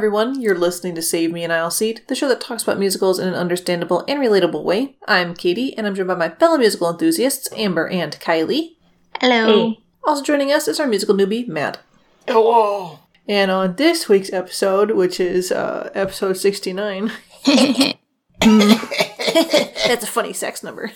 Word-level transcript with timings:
everyone. 0.00 0.40
You're 0.40 0.56
listening 0.56 0.94
to 0.94 1.02
Save 1.02 1.30
Me 1.30 1.44
an 1.44 1.50
Aisle 1.50 1.70
Seat, 1.70 2.08
the 2.08 2.14
show 2.14 2.26
that 2.28 2.40
talks 2.40 2.62
about 2.62 2.78
musicals 2.78 3.18
in 3.18 3.28
an 3.28 3.34
understandable 3.34 4.02
and 4.08 4.18
relatable 4.18 4.64
way. 4.64 4.96
I'm 5.06 5.34
Katie, 5.34 5.76
and 5.76 5.86
I'm 5.86 5.94
joined 5.94 6.08
by 6.08 6.14
my 6.14 6.30
fellow 6.30 6.56
musical 6.56 6.88
enthusiasts, 6.88 7.50
Amber 7.54 7.86
and 7.86 8.18
Kylie. 8.18 8.76
Hello. 9.20 9.74
Also 10.02 10.22
joining 10.22 10.52
us 10.52 10.68
is 10.68 10.80
our 10.80 10.86
musical 10.86 11.14
newbie, 11.14 11.46
Matt. 11.46 11.80
Hello. 12.26 13.00
And 13.28 13.50
on 13.50 13.76
this 13.76 14.08
week's 14.08 14.32
episode, 14.32 14.92
which 14.92 15.20
is 15.20 15.52
uh, 15.52 15.90
episode 15.92 16.38
69, 16.38 17.12
that's 17.44 17.98
a 20.02 20.06
funny 20.06 20.32
sex 20.32 20.62
number. 20.62 20.92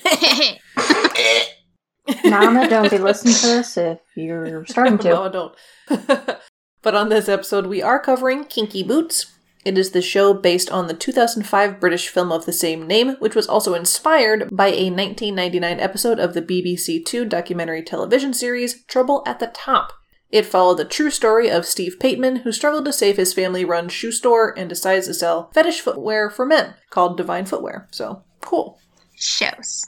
Mama, 2.25 2.71
don't 2.71 2.91
be 2.91 2.97
listening 2.97 3.35
to 3.35 3.47
this 3.49 3.77
if 3.77 3.99
you're 4.15 4.65
starting 4.65 4.97
to. 4.97 5.09
no, 5.11 5.31
don't. 5.31 5.55
but 6.85 6.95
on 6.95 7.09
this 7.09 7.29
episode, 7.29 7.67
we 7.67 7.83
are 7.83 7.99
covering 7.99 8.45
Kinky 8.45 8.83
Boots. 8.83 9.33
It 9.65 9.79
is 9.79 9.93
the 9.93 10.03
show 10.03 10.35
based 10.35 10.71
on 10.71 10.87
the 10.87 10.95
2005 10.95 11.81
British 11.81 12.09
film 12.09 12.31
of 12.31 12.45
the 12.45 12.53
same 12.53 12.87
name, 12.87 13.17
which 13.19 13.35
was 13.35 13.49
also 13.49 13.73
inspired 13.73 14.55
by 14.55 14.67
a 14.67 14.91
1999 14.91 15.81
episode 15.81 16.21
of 16.21 16.35
the 16.35 16.43
BBC 16.43 17.05
Two 17.05 17.25
documentary 17.25 17.83
television 17.83 18.35
series 18.35 18.85
Trouble 18.85 19.23
at 19.27 19.41
the 19.41 19.47
Top. 19.47 19.95
It 20.29 20.45
followed 20.45 20.77
the 20.77 20.85
true 20.85 21.11
story 21.11 21.49
of 21.49 21.65
Steve 21.65 21.97
Pateman, 21.99 22.43
who 22.43 22.53
struggled 22.53 22.85
to 22.85 22.93
save 22.93 23.17
his 23.17 23.33
family 23.33 23.65
run 23.65 23.89
shoe 23.89 24.13
store 24.13 24.53
and 24.59 24.69
decides 24.69 25.07
to 25.07 25.15
sell 25.15 25.51
fetish 25.55 25.81
footwear 25.81 26.29
for 26.29 26.45
men 26.45 26.75
called 26.91 27.17
Divine 27.17 27.47
Footwear. 27.47 27.89
So, 27.93 28.25
cool. 28.43 28.79
Shows. 29.15 29.87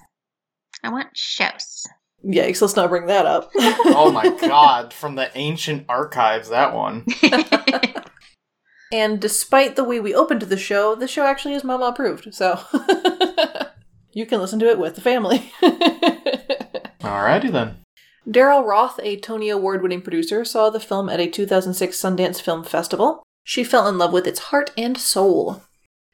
I 0.82 0.88
want 0.88 1.08
shows. 1.14 1.86
Yikes, 2.26 2.60
let's 2.60 2.76
not 2.76 2.90
bring 2.90 3.06
that 3.06 3.26
up. 3.26 3.50
Oh 3.88 4.10
my 4.10 4.28
god, 4.40 4.92
from 4.92 5.14
the 5.14 5.30
ancient 5.36 5.86
archives, 5.88 6.48
that 6.48 6.74
one. 6.74 7.06
And 8.92 9.20
despite 9.20 9.76
the 9.76 9.84
way 9.84 9.98
we 9.98 10.14
opened 10.14 10.42
the 10.42 10.56
show, 10.56 10.94
the 10.94 11.08
show 11.08 11.24
actually 11.24 11.54
is 11.54 11.64
mama 11.64 11.86
approved, 11.86 12.32
so 12.32 12.60
you 14.12 14.26
can 14.26 14.40
listen 14.40 14.58
to 14.60 14.68
it 14.68 14.78
with 14.78 14.94
the 14.94 15.00
family. 15.00 15.52
Alrighty 17.00 17.50
then. 17.50 17.78
Daryl 18.28 18.64
Roth, 18.64 19.00
a 19.02 19.18
Tony 19.18 19.48
Award 19.50 19.82
winning 19.82 20.02
producer, 20.02 20.44
saw 20.44 20.70
the 20.70 20.80
film 20.80 21.08
at 21.08 21.20
a 21.20 21.28
2006 21.28 21.96
Sundance 21.96 22.40
Film 22.40 22.64
Festival. 22.64 23.22
She 23.44 23.64
fell 23.64 23.88
in 23.88 23.98
love 23.98 24.12
with 24.12 24.26
its 24.26 24.38
heart 24.38 24.70
and 24.76 24.96
soul. 24.96 25.62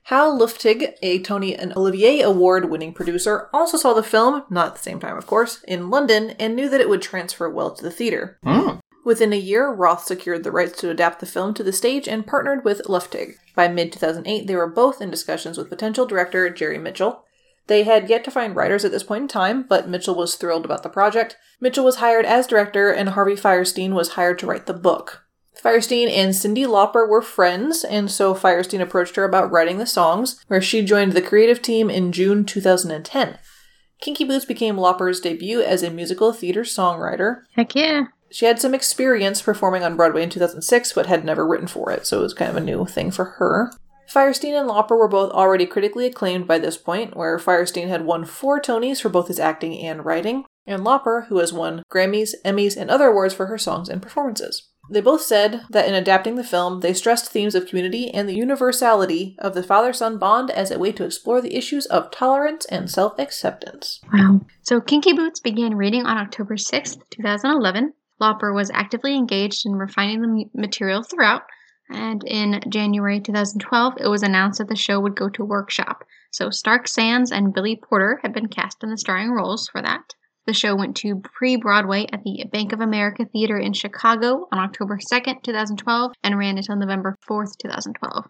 Hal 0.07 0.37
Luftig, 0.37 0.95
a 1.01 1.21
Tony 1.21 1.55
and 1.55 1.73
Olivier 1.77 2.23
Award 2.23 2.69
winning 2.69 2.93
producer, 2.93 3.49
also 3.53 3.77
saw 3.77 3.95
the 3.95 4.03
film, 4.03 4.43
not 4.51 4.69
at 4.69 4.75
the 4.75 4.83
same 4.83 4.99
time 4.99 5.17
of 5.17 5.27
course, 5.27 5.63
in 5.63 5.91
London 5.91 6.31
and 6.41 6.57
knew 6.57 6.69
that 6.69 6.81
it 6.81 6.89
would 6.89 7.03
transfer 7.03 7.49
well 7.49 7.71
to 7.71 7.83
the 7.83 7.91
theater. 7.91 8.39
Hmm. 8.43 8.81
Within 9.05 9.33
a 9.33 9.37
year, 9.37 9.69
Roth 9.71 10.05
secured 10.05 10.45
the 10.45 10.53
rights 10.53 10.79
to 10.81 10.91
adapt 10.91 11.21
the 11.21 11.27
film 11.27 11.55
to 11.55 11.63
the 11.63 11.73
stage 11.73 12.09
and 12.09 12.27
partnered 12.27 12.65
with 12.65 12.83
Luftig. 12.89 13.35
By 13.55 13.69
mid 13.69 13.93
2008, 13.93 14.47
they 14.47 14.57
were 14.57 14.69
both 14.69 15.01
in 15.01 15.11
discussions 15.11 15.59
with 15.59 15.69
potential 15.69 16.07
director 16.07 16.49
Jerry 16.51 16.79
Mitchell. 16.79 17.25
They 17.67 17.85
had 17.85 18.11
yet 18.11 18.25
to 18.25 18.31
find 18.31 18.57
writers 18.57 18.85
at 18.85 18.91
this 18.91 19.03
point 19.05 19.23
in 19.23 19.29
time, 19.29 19.63
but 19.69 19.89
Mitchell 19.89 20.15
was 20.15 20.35
thrilled 20.35 20.65
about 20.65 20.83
the 20.83 20.89
project. 20.89 21.37
Mitchell 21.61 21.85
was 21.85 21.97
hired 21.97 22.27
as 22.27 22.47
director, 22.47 22.91
and 22.91 23.11
Harvey 23.11 23.35
Fierstein 23.35 23.93
was 23.93 24.11
hired 24.11 24.39
to 24.41 24.47
write 24.47 24.67
the 24.67 24.75
book. 24.75 25.22
Fierstein 25.57 26.09
and 26.09 26.33
Cyndi 26.33 26.67
Lauper 26.67 27.09
were 27.09 27.23
friends, 27.23 27.85
and 27.85 28.11
so 28.11 28.35
Fierstein 28.35 28.81
approached 28.81 29.17
her 29.17 29.25
about 29.25 29.51
writing 29.51 29.79
the 29.79 29.87
songs, 29.87 30.43
where 30.49 30.63
she 30.63 30.83
joined 30.83 31.13
the 31.13 31.23
creative 31.23 31.63
team 31.63 31.91
in 31.91 32.13
June 32.13 32.45
2010. 32.45 33.39
Kinky 34.01 34.25
Boots 34.25 34.45
became 34.45 34.77
Lauper's 34.77 35.21
debut 35.21 35.61
as 35.61 35.83
a 35.83 35.91
musical 35.91 36.33
theater 36.33 36.63
songwriter. 36.63 37.43
Heck 37.53 37.75
yeah. 37.75 38.07
She 38.33 38.47
had 38.47 38.61
some 38.61 38.75
experience 38.75 39.43
performing 39.43 39.85
on 39.85 39.95
Broadway 39.95 40.23
in 40.23 40.31
2006, 40.31 40.93
but 40.95 41.07
had 41.07 41.25
never 41.25 41.47
written 41.47 41.69
for 41.69 41.93
it, 41.93 42.07
so 42.07 42.19
it 42.19 42.23
was 42.23 42.35
kind 42.35 42.51
of 42.51 42.57
a 42.57 42.61
new 42.61 42.87
thing 42.87 43.11
for 43.11 43.25
her. 43.25 43.71
Fierstein 44.13 44.59
and 44.59 44.69
Lauper 44.69 44.99
were 44.99 45.09
both 45.09 45.31
already 45.33 45.67
critically 45.67 46.07
acclaimed 46.07 46.49
by 46.49 46.59
this 46.59 46.77
point, 46.77 47.17
where 47.17 47.39
Fierstein 47.39 47.89
had 47.89 48.05
won 48.05 48.25
four 48.25 48.61
Tonys 48.61 49.01
for 49.01 49.09
both 49.09 49.29
his 49.29 49.39
acting 49.39 49.79
and 49.79 50.05
writing, 50.05 50.45
and 50.67 50.83
Lauper, 50.83 51.29
who 51.29 51.39
has 51.39 51.53
won 51.53 51.83
Grammys, 51.93 52.35
Emmys, 52.45 52.77
and 52.77 52.91
other 52.91 53.09
awards 53.09 53.35
for 53.35 53.47
her 53.47 53.59
songs 53.59 53.89
and 53.89 54.03
performances. 54.03 54.69
They 54.91 55.01
both 55.01 55.23
said 55.23 55.63
that 55.71 55.87
in 55.87 55.95
adapting 55.95 56.35
the 56.35 56.45
film, 56.45 56.81
they 56.81 56.93
stressed 56.93 57.31
themes 57.31 57.55
of 57.55 57.67
community 57.67 58.11
and 58.11 58.29
the 58.29 58.35
universality 58.35 59.37
of 59.39 59.55
the 59.55 59.63
father 59.63 59.93
son 59.93 60.19
bond 60.19 60.51
as 60.51 60.71
a 60.71 60.79
way 60.79 60.93
to 60.93 61.05
explore 61.05 61.41
the 61.41 61.57
issues 61.57 61.87
of 61.87 62.11
tolerance 62.11 62.65
and 62.67 62.91
self 62.91 63.19
acceptance. 63.19 64.01
Wow. 64.13 64.41
So 64.63 64.81
Kinky 64.81 65.13
Boots 65.13 65.41
began 65.41 65.77
reading 65.77 66.05
on 66.05 66.19
October 66.19 66.57
6th, 66.57 66.99
2011. 67.11 67.95
Lauper 68.21 68.55
was 68.55 68.71
actively 68.73 69.17
engaged 69.17 69.67
in 69.67 69.73
refining 69.73 70.21
the 70.21 70.45
material 70.55 71.03
throughout, 71.03 71.43
and 71.91 72.23
in 72.25 72.61
January 72.69 73.21
2012, 73.21 73.95
it 74.01 74.09
was 74.09 74.23
announced 74.23 74.59
that 74.59 74.69
the 74.69 74.77
show 74.77 75.01
would 75.01 75.17
go 75.17 75.29
to 75.29 75.45
workshop. 75.45 76.05
So 76.33 76.51
Stark 76.51 76.89
Sands 76.89 77.31
and 77.31 77.53
Billy 77.53 77.77
Porter 77.77 78.21
had 78.23 78.33
been 78.33 78.49
cast 78.49 78.83
in 78.83 78.91
the 78.91 78.99
starring 78.99 79.31
roles 79.31 79.69
for 79.69 79.83
that. 79.83 80.15
The 80.45 80.53
show 80.53 80.75
went 80.75 80.97
to 80.97 81.21
pre 81.23 81.55
Broadway 81.55 82.07
at 82.13 82.25
the 82.25 82.45
Bank 82.51 82.73
of 82.73 82.81
America 82.81 83.25
Theater 83.25 83.57
in 83.57 83.73
Chicago 83.73 84.49
on 84.51 84.59
October 84.59 84.99
2nd, 84.99 85.45
2012, 85.45 86.13
and 86.25 86.37
ran 86.37 86.59
until 86.59 86.75
November 86.75 87.17
4th, 87.29 87.57
2012. 87.59 88.27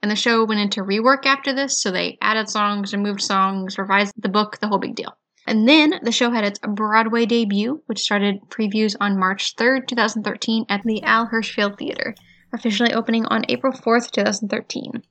And 0.00 0.10
the 0.10 0.14
show 0.14 0.44
went 0.44 0.60
into 0.60 0.82
rework 0.82 1.26
after 1.26 1.52
this, 1.52 1.82
so 1.82 1.90
they 1.90 2.18
added 2.20 2.48
songs, 2.48 2.92
removed 2.92 3.20
songs, 3.20 3.78
revised 3.78 4.12
the 4.16 4.28
book, 4.28 4.58
the 4.60 4.68
whole 4.68 4.78
big 4.78 4.94
deal. 4.94 5.16
And 5.44 5.68
then 5.68 5.98
the 6.02 6.12
show 6.12 6.30
had 6.30 6.44
its 6.44 6.60
Broadway 6.60 7.26
debut, 7.26 7.82
which 7.86 8.00
started 8.00 8.42
previews 8.48 8.94
on 9.00 9.18
March 9.18 9.56
3rd, 9.56 9.88
2013, 9.88 10.66
at 10.68 10.82
the 10.84 11.02
Al 11.02 11.26
Hirschfeld 11.26 11.78
Theater, 11.78 12.14
officially 12.52 12.92
opening 12.92 13.26
on 13.26 13.44
April 13.48 13.72
4th, 13.72 14.12
2013. 14.12 15.02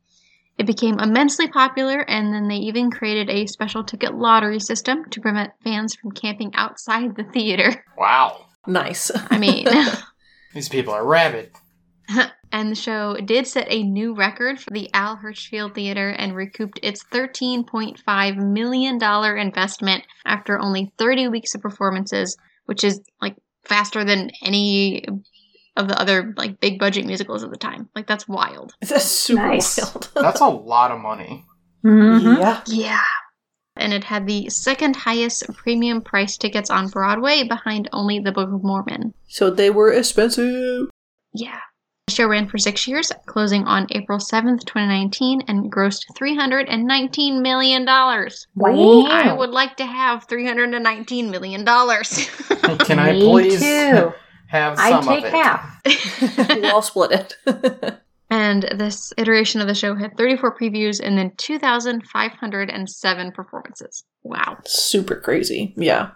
It 0.57 0.65
became 0.65 0.99
immensely 0.99 1.47
popular, 1.49 1.99
and 1.99 2.33
then 2.33 2.47
they 2.47 2.55
even 2.55 2.89
created 2.89 3.29
a 3.29 3.45
special 3.45 3.83
ticket 3.83 4.15
lottery 4.15 4.59
system 4.59 5.09
to 5.09 5.19
prevent 5.19 5.51
fans 5.63 5.95
from 5.95 6.11
camping 6.11 6.51
outside 6.55 7.15
the 7.15 7.23
theater. 7.23 7.83
Wow. 7.97 8.45
Nice. 8.67 9.11
I 9.31 9.37
mean, 9.37 9.67
These 10.53 10.69
people 10.69 10.93
are 10.93 11.05
rabid. 11.05 11.51
and 12.51 12.71
the 12.71 12.75
show 12.75 13.15
did 13.15 13.47
set 13.47 13.67
a 13.69 13.83
new 13.83 14.15
record 14.15 14.59
for 14.59 14.71
the 14.71 14.89
Al 14.93 15.17
Hirschfeld 15.17 15.75
Theater 15.75 16.09
and 16.09 16.35
recouped 16.35 16.79
its 16.83 17.03
$13.5 17.05 18.37
million 18.37 18.95
investment 19.37 20.03
after 20.25 20.59
only 20.59 20.93
30 20.97 21.27
weeks 21.29 21.55
of 21.55 21.61
performances, 21.61 22.37
which 22.65 22.83
is 22.83 23.01
like 23.21 23.35
faster 23.63 24.03
than 24.03 24.31
any 24.43 25.05
of 25.77 25.87
the 25.87 25.99
other 25.99 26.33
like 26.37 26.59
big 26.59 26.79
budget 26.79 27.05
musicals 27.05 27.43
at 27.43 27.49
the 27.51 27.57
time. 27.57 27.89
Like 27.95 28.07
that's 28.07 28.27
wild. 28.27 28.73
That's 28.81 29.05
super 29.05 29.47
Nice. 29.47 29.77
wild. 29.77 30.09
That's 30.15 30.41
a 30.41 30.47
lot 30.47 30.91
of 30.91 30.99
money. 31.01 31.45
Mhm. 31.85 32.39
Yeah. 32.39 32.61
Yeah. 32.67 33.01
And 33.77 33.91
it 33.93 34.05
had 34.05 34.25
the 34.25 34.49
second 34.49 34.95
highest 34.95 35.43
premium 35.53 36.01
price 36.01 36.37
tickets 36.37 36.69
on 36.69 36.87
Broadway 36.87 37.43
behind 37.43 37.89
only 37.91 38.19
The 38.19 38.31
Book 38.31 38.49
of 38.53 38.63
Mormon. 38.63 39.13
So 39.27 39.49
they 39.49 39.69
were 39.69 39.91
expensive. 39.91 40.87
Yeah. 41.33 41.59
The 42.07 42.13
show 42.13 42.27
ran 42.27 42.47
for 42.47 42.57
six 42.57 42.87
years, 42.87 43.11
closing 43.25 43.65
on 43.65 43.87
April 43.89 44.19
7th, 44.19 44.63
2019, 44.65 45.41
and 45.49 45.69
grossed 45.71 46.05
$319 46.17 47.41
million. 47.41 47.83
Wow. 47.85 49.07
I 49.09 49.33
would 49.33 49.49
like 49.49 49.75
to 49.77 49.85
have 49.85 50.25
$319 50.27 51.29
million. 51.31 51.65
Can 51.65 52.99
I 52.99 53.11
Me 53.11 53.21
please 53.29 53.59
too. 54.49 54.57
have 54.57 54.79
I'd 54.79 55.03
take 55.03 55.25
of 55.25 55.25
it? 55.25 55.33
half. 55.33 56.49
we'll 56.49 56.73
all 56.73 56.81
split 56.81 57.11
it. 57.11 57.99
and 58.29 58.63
this 58.75 59.13
iteration 59.17 59.61
of 59.61 59.67
the 59.67 59.75
show 59.75 59.95
had 59.95 60.17
34 60.17 60.57
previews 60.57 60.99
and 61.03 61.17
then 61.17 61.31
2,507 61.37 63.31
performances. 63.31 64.03
Wow. 64.23 64.57
super 64.65 65.15
crazy. 65.15 65.73
Yeah. 65.77 66.11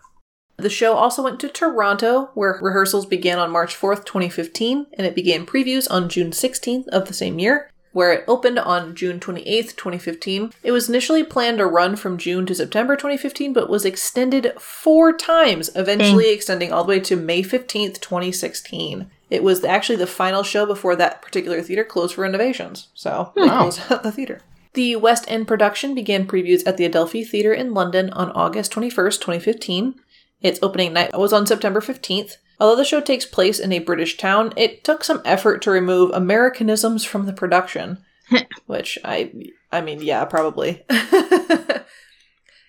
The 0.57 0.69
show 0.69 0.93
also 0.93 1.23
went 1.23 1.39
to 1.39 1.47
Toronto, 1.47 2.31
where 2.33 2.59
rehearsals 2.61 3.05
began 3.05 3.39
on 3.39 3.49
March 3.49 3.75
4th, 3.75 4.03
2015, 4.03 4.87
and 4.97 5.07
it 5.07 5.15
began 5.15 5.45
previews 5.45 5.89
on 5.89 6.09
June 6.09 6.31
16th 6.31 6.85
of 6.89 7.07
the 7.07 7.13
same 7.13 7.39
year, 7.39 7.71
where 7.91 8.13
it 8.13 8.23
opened 8.27 8.59
on 8.59 8.95
June 8.95 9.19
28th, 9.19 9.75
2015. 9.75 10.53
It 10.63 10.71
was 10.71 10.89
initially 10.89 11.23
planned 11.23 11.57
to 11.57 11.65
run 11.65 11.95
from 11.95 12.17
June 12.17 12.45
to 12.45 12.55
September 12.55 12.95
2015, 12.95 13.53
but 13.53 13.69
was 13.69 13.85
extended 13.85 14.53
four 14.59 15.15
times, 15.15 15.69
eventually 15.75 16.31
extending 16.31 16.71
all 16.71 16.83
the 16.83 16.89
way 16.89 16.99
to 16.99 17.15
May 17.15 17.41
15th, 17.41 17.99
2016. 17.99 19.09
It 19.29 19.43
was 19.43 19.63
actually 19.63 19.97
the 19.97 20.07
final 20.07 20.43
show 20.43 20.65
before 20.65 20.95
that 20.95 21.21
particular 21.21 21.61
theater 21.61 21.83
closed 21.83 22.15
for 22.15 22.21
renovations, 22.21 22.87
so 22.93 23.31
hmm. 23.35 23.41
they 23.41 23.47
Wow. 23.47 23.61
closed 23.61 23.81
out 23.91 24.03
the 24.03 24.11
theater. 24.11 24.41
The 24.73 24.95
West 24.97 25.25
End 25.27 25.47
production 25.47 25.95
began 25.95 26.27
previews 26.27 26.65
at 26.67 26.77
the 26.77 26.85
Adelphi 26.85 27.23
Theatre 27.23 27.53
in 27.53 27.73
London 27.73 28.11
on 28.11 28.31
August 28.31 28.71
21st, 28.73 29.19
2015. 29.19 29.95
Its 30.41 30.59
opening 30.61 30.93
night 30.93 31.17
was 31.17 31.33
on 31.33 31.47
September 31.47 31.81
15th. 31.81 32.33
Although 32.59 32.75
the 32.75 32.85
show 32.85 33.01
takes 33.01 33.25
place 33.25 33.59
in 33.59 33.71
a 33.71 33.79
British 33.79 34.17
town, 34.17 34.53
it 34.57 34.83
took 34.83 35.03
some 35.03 35.21
effort 35.23 35.61
to 35.61 35.71
remove 35.71 36.11
Americanisms 36.11 37.05
from 37.05 37.25
the 37.25 37.33
production. 37.33 38.03
which 38.67 38.97
I 39.03 39.31
I 39.71 39.81
mean, 39.81 40.01
yeah, 40.01 40.25
probably. 40.25 40.83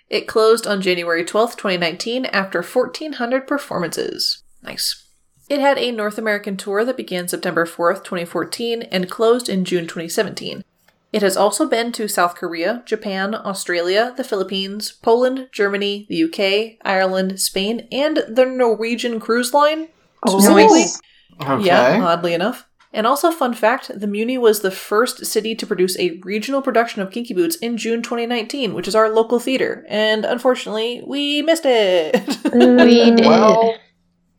it 0.08 0.26
closed 0.26 0.66
on 0.66 0.82
January 0.82 1.24
12th, 1.24 1.56
2019 1.56 2.26
after 2.26 2.62
1400 2.62 3.46
performances. 3.46 4.42
Nice. 4.62 5.06
It 5.48 5.60
had 5.60 5.78
a 5.78 5.90
North 5.90 6.18
American 6.18 6.56
tour 6.56 6.84
that 6.84 6.96
began 6.96 7.26
September 7.26 7.66
4th, 7.66 8.04
2014, 8.04 8.82
and 8.82 9.10
closed 9.10 9.48
in 9.48 9.64
June 9.64 9.86
2017. 9.86 10.62
It 11.12 11.22
has 11.22 11.36
also 11.36 11.68
been 11.68 11.90
to 11.92 12.08
South 12.08 12.36
Korea, 12.36 12.82
Japan, 12.86 13.34
Australia, 13.34 14.14
the 14.16 14.24
Philippines, 14.24 14.92
Poland, 14.92 15.48
Germany, 15.52 16.06
the 16.08 16.24
UK, 16.24 16.78
Ireland, 16.84 17.40
Spain, 17.40 17.88
and 17.90 18.18
the 18.28 18.46
Norwegian 18.46 19.18
Cruise 19.18 19.52
Line. 19.52 19.88
Specifically. 20.26 20.80
Nice. 20.80 21.00
Okay. 21.40 21.66
Yeah, 21.66 22.04
oddly 22.04 22.34
enough. 22.34 22.66
And 22.92 23.06
also, 23.06 23.30
fun 23.30 23.54
fact 23.54 23.90
the 23.94 24.06
Muny 24.06 24.38
was 24.38 24.60
the 24.60 24.70
first 24.70 25.24
city 25.24 25.54
to 25.54 25.66
produce 25.66 25.96
a 25.98 26.20
regional 26.24 26.60
production 26.60 27.02
of 27.02 27.12
Kinky 27.12 27.34
Boots 27.34 27.56
in 27.56 27.76
June 27.76 28.02
2019, 28.02 28.74
which 28.74 28.88
is 28.88 28.96
our 28.96 29.08
local 29.08 29.38
theater. 29.38 29.86
And 29.88 30.24
unfortunately, 30.24 31.02
we 31.06 31.42
missed 31.42 31.64
it. 31.66 32.16
We 32.52 33.10
did. 33.14 33.20
Well, 33.20 33.76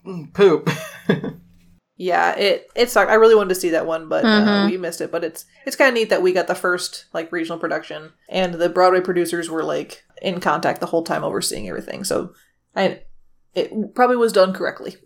mm, 0.05 0.33
poop. 0.33 0.69
yeah, 2.01 2.35
it 2.35 2.67
it 2.75 2.89
sucked. 2.89 3.11
I 3.11 3.15
really 3.15 3.35
wanted 3.35 3.53
to 3.53 3.59
see 3.61 3.69
that 3.69 3.85
one, 3.85 4.09
but 4.09 4.25
uh, 4.25 4.27
Mhm. 4.27 4.71
we 4.71 4.77
missed 4.77 5.01
it. 5.01 5.11
But 5.11 5.23
it's 5.23 5.45
it's 5.67 5.75
kind 5.75 5.89
of 5.89 5.93
neat 5.93 6.09
that 6.09 6.23
we 6.23 6.33
got 6.33 6.47
the 6.47 6.55
first 6.55 7.05
like 7.13 7.31
regional 7.31 7.59
production, 7.59 8.13
and 8.27 8.55
the 8.55 8.69
Broadway 8.69 9.01
producers 9.01 9.49
were 9.51 9.63
like 9.63 10.03
in 10.21 10.39
contact 10.39 10.79
the 10.79 10.87
whole 10.87 11.03
time 11.03 11.23
overseeing 11.23 11.69
everything. 11.69 12.03
So 12.03 12.33
I 12.75 13.01
it 13.53 13.93
probably 13.93 14.15
was 14.17 14.33
done 14.33 14.51
correctly. 14.51 14.95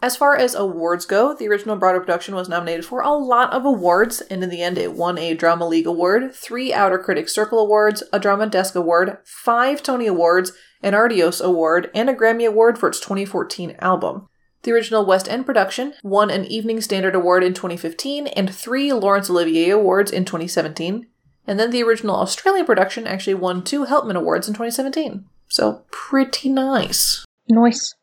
As 0.00 0.14
far 0.16 0.36
as 0.36 0.54
awards 0.54 1.04
go, 1.06 1.34
the 1.34 1.48
original 1.48 1.74
Broadway 1.74 1.98
production 1.98 2.36
was 2.36 2.48
nominated 2.48 2.84
for 2.84 3.00
a 3.00 3.10
lot 3.10 3.52
of 3.52 3.64
awards, 3.64 4.20
and 4.30 4.44
in 4.44 4.48
the 4.48 4.62
end, 4.62 4.78
it 4.78 4.92
won 4.92 5.18
a 5.18 5.34
Drama 5.34 5.66
League 5.66 5.88
Award, 5.88 6.32
three 6.32 6.72
Outer 6.72 7.00
Critics 7.00 7.34
Circle 7.34 7.58
Awards, 7.58 8.04
a 8.12 8.20
Drama 8.20 8.46
Desk 8.46 8.76
Award, 8.76 9.18
five 9.24 9.82
Tony 9.82 10.06
Awards, 10.06 10.52
an 10.84 10.94
Artios 10.94 11.42
Award, 11.44 11.90
and 11.96 12.08
a 12.08 12.14
Grammy 12.14 12.46
Award 12.46 12.78
for 12.78 12.88
its 12.88 13.00
2014 13.00 13.74
album. 13.80 14.28
The 14.62 14.72
original 14.72 15.06
West 15.06 15.28
End 15.28 15.46
production 15.46 15.94
won 16.02 16.30
an 16.30 16.44
Evening 16.44 16.80
Standard 16.80 17.14
Award 17.14 17.44
in 17.44 17.54
2015 17.54 18.26
and 18.28 18.54
three 18.54 18.92
Laurence 18.92 19.30
Olivier 19.30 19.70
Awards 19.70 20.10
in 20.10 20.24
2017. 20.24 21.06
And 21.46 21.58
then 21.58 21.70
the 21.70 21.82
original 21.82 22.16
Australian 22.16 22.66
production 22.66 23.06
actually 23.06 23.34
won 23.34 23.62
two 23.62 23.86
Helpman 23.86 24.16
Awards 24.16 24.48
in 24.48 24.54
2017. 24.54 25.24
So, 25.48 25.84
pretty 25.90 26.50
nice. 26.50 27.24
Nice. 27.48 27.94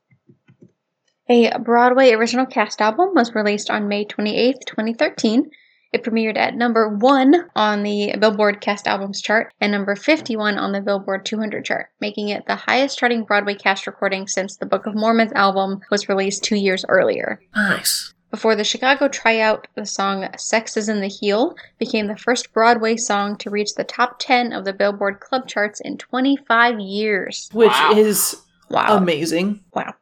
A 1.30 1.58
Broadway 1.60 2.12
original 2.12 2.46
cast 2.46 2.82
album 2.82 3.10
was 3.14 3.36
released 3.36 3.70
on 3.70 3.88
May 3.88 4.06
28th, 4.06 4.66
2013. 4.66 5.50
It 5.96 6.04
premiered 6.04 6.36
at 6.36 6.56
number 6.56 6.90
1 6.90 7.52
on 7.56 7.84
the 7.84 8.14
Billboard 8.20 8.60
Cast 8.60 8.86
Albums 8.86 9.22
chart 9.22 9.54
and 9.62 9.72
number 9.72 9.96
51 9.96 10.58
on 10.58 10.74
the 10.74 10.82
Billboard 10.82 11.26
200 11.26 11.64
chart, 11.64 11.88
making 12.02 12.28
it 12.28 12.46
the 12.48 12.56
highest 12.58 13.00
charting 13.00 13.24
Broadway 13.24 13.56
cast 13.56 13.88
recording 13.88 14.28
since 14.28 14.58
the 14.58 14.66
Book 14.66 14.88
of 14.88 14.94
Mormon's 14.94 15.32
album 15.32 15.80
was 15.90 16.10
released 16.10 16.44
two 16.44 16.58
years 16.58 16.84
earlier. 16.90 17.40
Nice. 17.56 18.14
Before 18.30 18.58
the 18.58 18.66
Chicago 18.66 19.08
tryout, 19.08 19.68
the 19.76 19.86
song 19.86 20.28
Sex 20.38 20.76
is 20.76 20.90
in 20.90 21.00
the 21.00 21.08
Heel 21.08 21.56
became 21.80 22.08
the 22.08 22.18
first 22.18 22.52
Broadway 22.52 22.98
song 22.98 23.38
to 23.38 23.50
reach 23.50 23.76
the 23.76 23.86
top 23.86 24.18
10 24.20 24.52
of 24.52 24.66
the 24.66 24.74
Billboard 24.74 25.22
Club 25.22 25.48
charts 25.48 25.80
in 25.80 25.98
25 25.98 26.78
years. 26.78 27.50
Which 27.54 27.70
Wow. 27.70 27.94
is 27.96 28.36
Wow. 28.70 28.98
amazing. 28.98 29.62
Wow. 29.74 29.94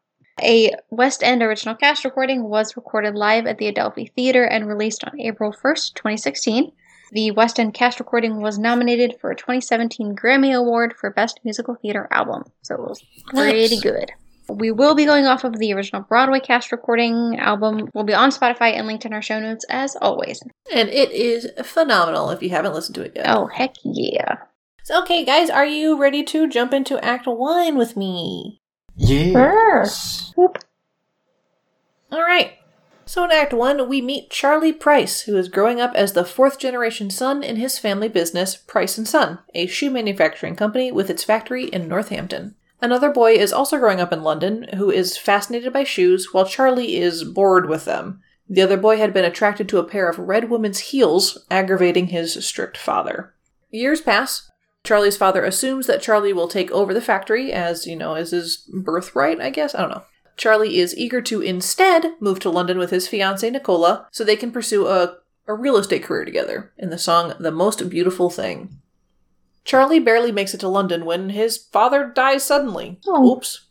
A 0.41 0.71
West 0.89 1.21
End 1.23 1.43
original 1.43 1.75
cast 1.75 2.03
recording 2.03 2.43
was 2.49 2.75
recorded 2.75 3.15
live 3.15 3.45
at 3.45 3.57
the 3.59 3.67
Adelphi 3.67 4.11
Theater 4.15 4.43
and 4.43 4.67
released 4.67 5.03
on 5.03 5.19
April 5.21 5.51
1st, 5.53 5.93
2016. 5.93 6.71
The 7.11 7.31
West 7.31 7.59
End 7.59 7.73
cast 7.75 7.99
recording 7.99 8.41
was 8.41 8.57
nominated 8.57 9.15
for 9.21 9.29
a 9.29 9.35
2017 9.35 10.15
Grammy 10.15 10.55
Award 10.57 10.95
for 10.99 11.11
Best 11.11 11.39
Musical 11.43 11.75
Theater 11.75 12.07
Album, 12.09 12.43
so 12.63 12.73
it 12.75 12.81
was 12.81 13.03
pretty 13.27 13.75
Nice. 13.75 13.81
good. 13.81 14.11
We 14.49 14.71
will 14.71 14.95
be 14.95 15.05
going 15.05 15.25
off 15.25 15.43
of 15.43 15.57
the 15.57 15.71
original 15.73 16.01
Broadway 16.01 16.39
cast 16.39 16.71
recording 16.71 17.37
album. 17.39 17.89
will 17.93 18.03
be 18.03 18.13
on 18.15 18.29
Spotify 18.31 18.73
and 18.73 18.87
linked 18.87 19.05
in 19.05 19.13
our 19.13 19.21
show 19.21 19.39
notes 19.39 19.63
as 19.69 19.95
always. 20.01 20.41
And 20.73 20.89
it 20.89 21.11
is 21.11 21.47
phenomenal 21.63 22.29
if 22.31 22.41
you 22.43 22.49
haven't 22.49 22.73
listened 22.73 22.95
to 22.95 23.03
it 23.03 23.13
yet. 23.15 23.27
Oh, 23.29 23.45
heck 23.47 23.75
yeah. 23.83 24.37
So, 24.83 24.99
okay, 25.03 25.23
guys, 25.23 25.49
are 25.49 25.65
you 25.65 25.97
ready 25.97 26.23
to 26.23 26.47
jump 26.49 26.73
into 26.73 26.99
Act 27.05 27.25
1 27.25 27.77
with 27.77 27.95
me? 27.95 28.59
Yes. 28.95 30.33
All 32.11 32.21
right. 32.21 32.53
So, 33.05 33.23
in 33.25 33.31
Act 33.31 33.53
1, 33.53 33.89
we 33.89 34.01
meet 34.01 34.29
Charlie 34.29 34.71
Price, 34.71 35.21
who 35.21 35.35
is 35.35 35.49
growing 35.49 35.81
up 35.81 35.93
as 35.93 36.13
the 36.13 36.23
fourth 36.23 36.57
generation 36.57 37.09
son 37.09 37.43
in 37.43 37.57
his 37.57 37.77
family 37.77 38.07
business, 38.07 38.55
Price 38.55 38.97
and 38.97 39.07
Son, 39.07 39.39
a 39.53 39.67
shoe 39.67 39.91
manufacturing 39.91 40.55
company 40.55 40.91
with 40.91 41.09
its 41.09 41.23
factory 41.23 41.65
in 41.65 41.87
Northampton. 41.87 42.55
Another 42.81 43.09
boy 43.09 43.33
is 43.33 43.51
also 43.51 43.77
growing 43.77 43.99
up 43.99 44.13
in 44.13 44.23
London, 44.23 44.67
who 44.75 44.89
is 44.89 45.17
fascinated 45.17 45.73
by 45.73 45.83
shoes, 45.83 46.33
while 46.33 46.45
Charlie 46.45 46.95
is 46.95 47.23
bored 47.23 47.67
with 47.67 47.85
them. 47.85 48.21
The 48.49 48.61
other 48.61 48.77
boy 48.77 48.97
had 48.97 49.13
been 49.13 49.25
attracted 49.25 49.67
to 49.69 49.79
a 49.79 49.83
pair 49.83 50.09
of 50.09 50.19
red 50.19 50.49
woman's 50.49 50.79
heels, 50.79 51.45
aggravating 51.49 52.07
his 52.07 52.45
strict 52.45 52.77
father. 52.77 53.33
Years 53.69 54.01
pass. 54.01 54.49
Charlie's 54.83 55.17
father 55.17 55.43
assumes 55.45 55.87
that 55.87 56.01
Charlie 56.01 56.33
will 56.33 56.47
take 56.47 56.69
over 56.71 56.93
the 56.93 57.01
factory, 57.01 57.53
as, 57.53 57.87
you 57.87 57.95
know, 57.95 58.15
as 58.15 58.31
his 58.31 58.57
birthright, 58.73 59.39
I 59.39 59.49
guess? 59.49 59.73
I 59.73 59.81
don't 59.81 59.91
know. 59.91 60.03
Charlie 60.35 60.77
is 60.77 60.97
eager 60.97 61.21
to 61.21 61.41
instead 61.41 62.13
move 62.19 62.39
to 62.39 62.49
London 62.49 62.77
with 62.77 62.89
his 62.89 63.07
fiancee 63.07 63.49
Nicola 63.49 64.07
so 64.11 64.23
they 64.23 64.35
can 64.35 64.51
pursue 64.51 64.87
a, 64.87 65.17
a 65.47 65.53
real 65.53 65.77
estate 65.77 66.03
career 66.03 66.25
together 66.25 66.73
in 66.77 66.89
the 66.89 66.97
song 66.97 67.33
The 67.39 67.51
Most 67.51 67.87
Beautiful 67.89 68.29
Thing. 68.29 68.81
Charlie 69.63 69.99
barely 69.99 70.31
makes 70.31 70.53
it 70.53 70.59
to 70.59 70.67
London 70.67 71.05
when 71.05 71.29
his 71.29 71.57
father 71.57 72.11
dies 72.13 72.43
suddenly. 72.43 72.99
Oh. 73.07 73.31
Oops. 73.31 73.67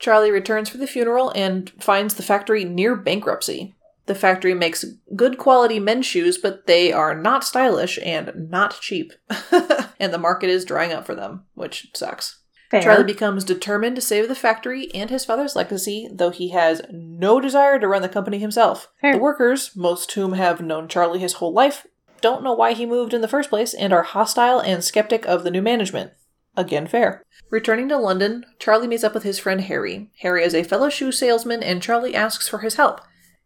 Charlie 0.00 0.30
returns 0.30 0.68
for 0.68 0.78
the 0.78 0.86
funeral 0.86 1.30
and 1.36 1.70
finds 1.78 2.14
the 2.14 2.22
factory 2.22 2.64
near 2.64 2.96
bankruptcy. 2.96 3.76
The 4.10 4.16
factory 4.16 4.54
makes 4.54 4.84
good 5.14 5.38
quality 5.38 5.78
men's 5.78 6.04
shoes, 6.04 6.36
but 6.36 6.66
they 6.66 6.90
are 6.90 7.14
not 7.14 7.44
stylish 7.44 7.96
and 8.04 8.50
not 8.50 8.80
cheap. 8.80 9.12
and 10.00 10.12
the 10.12 10.18
market 10.18 10.50
is 10.50 10.64
drying 10.64 10.90
up 10.90 11.06
for 11.06 11.14
them, 11.14 11.44
which 11.54 11.86
sucks. 11.94 12.40
Fair. 12.72 12.82
Charlie 12.82 13.04
becomes 13.04 13.44
determined 13.44 13.94
to 13.94 14.02
save 14.02 14.26
the 14.26 14.34
factory 14.34 14.92
and 14.92 15.10
his 15.10 15.24
father's 15.24 15.54
legacy, 15.54 16.08
though 16.12 16.30
he 16.30 16.48
has 16.48 16.82
no 16.90 17.40
desire 17.40 17.78
to 17.78 17.86
run 17.86 18.02
the 18.02 18.08
company 18.08 18.40
himself. 18.40 18.88
Fair. 19.00 19.12
The 19.12 19.20
workers, 19.20 19.76
most 19.76 20.10
whom 20.10 20.32
have 20.32 20.60
known 20.60 20.88
Charlie 20.88 21.20
his 21.20 21.34
whole 21.34 21.52
life, 21.52 21.86
don't 22.20 22.42
know 22.42 22.52
why 22.52 22.72
he 22.72 22.86
moved 22.86 23.14
in 23.14 23.20
the 23.20 23.28
first 23.28 23.48
place 23.48 23.72
and 23.72 23.92
are 23.92 24.02
hostile 24.02 24.58
and 24.58 24.82
skeptic 24.82 25.24
of 25.24 25.44
the 25.44 25.52
new 25.52 25.62
management. 25.62 26.14
Again, 26.56 26.88
fair. 26.88 27.22
Returning 27.48 27.88
to 27.90 27.96
London, 27.96 28.44
Charlie 28.58 28.88
meets 28.88 29.04
up 29.04 29.14
with 29.14 29.22
his 29.22 29.38
friend 29.38 29.60
Harry. 29.60 30.10
Harry 30.22 30.42
is 30.42 30.52
a 30.52 30.64
fellow 30.64 30.88
shoe 30.88 31.12
salesman, 31.12 31.62
and 31.62 31.80
Charlie 31.80 32.16
asks 32.16 32.48
for 32.48 32.58
his 32.58 32.74
help. 32.74 33.02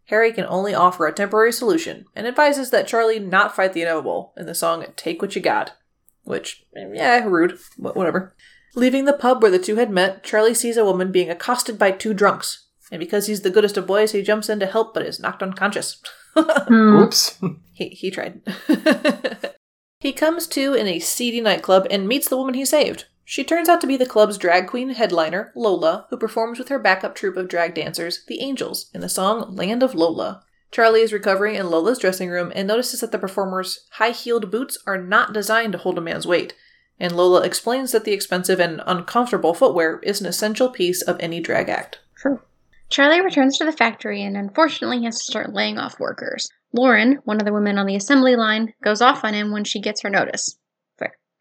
Harry 0.06 0.32
can 0.32 0.44
only 0.46 0.74
offer 0.74 1.06
a 1.06 1.12
temporary 1.12 1.52
solution 1.52 2.04
and 2.14 2.26
advises 2.26 2.70
that 2.70 2.86
Charlie 2.86 3.18
not 3.18 3.54
fight 3.56 3.72
the 3.72 3.82
inevitable 3.82 4.32
in 4.36 4.46
the 4.46 4.54
song 4.54 4.84
Take 4.96 5.22
What 5.22 5.34
You 5.34 5.40
Got. 5.42 5.72
Which, 6.24 6.64
yeah, 6.74 7.24
rude. 7.24 7.58
Wh- 7.76 7.96
Whatever. 7.96 8.34
Leaving 8.74 9.04
the 9.04 9.12
pub 9.12 9.40
where 9.42 9.50
the 9.50 9.58
two 9.58 9.76
had 9.76 9.90
met, 9.90 10.22
Charlie 10.24 10.54
sees 10.54 10.76
a 10.76 10.84
woman 10.84 11.12
being 11.12 11.30
accosted 11.30 11.78
by 11.78 11.90
two 11.90 12.12
drunks. 12.12 12.66
And 12.90 12.98
because 13.00 13.26
he's 13.26 13.42
the 13.42 13.50
goodest 13.50 13.76
of 13.76 13.86
boys, 13.86 14.12
he 14.12 14.22
jumps 14.22 14.48
in 14.48 14.60
to 14.60 14.66
help 14.66 14.94
but 14.94 15.04
is 15.06 15.20
knocked 15.20 15.42
unconscious. 15.42 16.02
Hmm. 16.36 16.96
Oops. 16.96 17.38
he, 17.74 17.90
he 17.90 18.10
tried. 18.10 18.40
he 20.00 20.12
comes 20.12 20.48
to 20.48 20.74
in 20.74 20.88
a 20.88 20.98
seedy 20.98 21.40
nightclub 21.40 21.86
and 21.92 22.08
meets 22.08 22.28
the 22.28 22.36
woman 22.36 22.54
he 22.54 22.64
saved. 22.64 23.04
She 23.24 23.42
turns 23.42 23.68
out 23.68 23.80
to 23.80 23.86
be 23.86 23.96
the 23.96 24.06
club's 24.06 24.36
drag 24.36 24.66
queen 24.66 24.90
headliner, 24.90 25.50
Lola, 25.56 26.06
who 26.10 26.16
performs 26.16 26.58
with 26.58 26.68
her 26.68 26.78
backup 26.78 27.14
troupe 27.14 27.36
of 27.36 27.48
drag 27.48 27.74
dancers, 27.74 28.24
the 28.26 28.40
Angels, 28.40 28.90
in 28.92 29.00
the 29.00 29.08
song 29.08 29.54
Land 29.54 29.82
of 29.82 29.94
Lola. 29.94 30.42
Charlie 30.70 31.00
is 31.00 31.12
recovering 31.12 31.54
in 31.54 31.70
Lola's 31.70 31.98
dressing 31.98 32.28
room 32.28 32.52
and 32.54 32.68
notices 32.68 33.00
that 33.00 33.12
the 33.12 33.18
performer's 33.18 33.86
high 33.92 34.10
heeled 34.10 34.50
boots 34.50 34.76
are 34.86 35.00
not 35.00 35.32
designed 35.32 35.72
to 35.72 35.78
hold 35.78 35.96
a 35.96 36.00
man's 36.00 36.26
weight. 36.26 36.52
And 36.98 37.16
Lola 37.16 37.42
explains 37.42 37.92
that 37.92 38.04
the 38.04 38.12
expensive 38.12 38.60
and 38.60 38.82
uncomfortable 38.86 39.54
footwear 39.54 40.00
is 40.02 40.20
an 40.20 40.26
essential 40.26 40.68
piece 40.68 41.00
of 41.00 41.16
any 41.20 41.40
drag 41.40 41.68
act. 41.68 42.00
True. 42.16 42.40
Charlie 42.90 43.22
returns 43.22 43.56
to 43.58 43.64
the 43.64 43.72
factory 43.72 44.22
and 44.22 44.36
unfortunately 44.36 45.02
has 45.04 45.16
to 45.18 45.24
start 45.24 45.54
laying 45.54 45.78
off 45.78 45.98
workers. 45.98 46.48
Lauren, 46.72 47.20
one 47.24 47.40
of 47.40 47.46
the 47.46 47.52
women 47.52 47.78
on 47.78 47.86
the 47.86 47.96
assembly 47.96 48.36
line, 48.36 48.74
goes 48.82 49.00
off 49.00 49.24
on 49.24 49.32
him 49.32 49.52
when 49.52 49.64
she 49.64 49.80
gets 49.80 50.02
her 50.02 50.10
notice. 50.10 50.58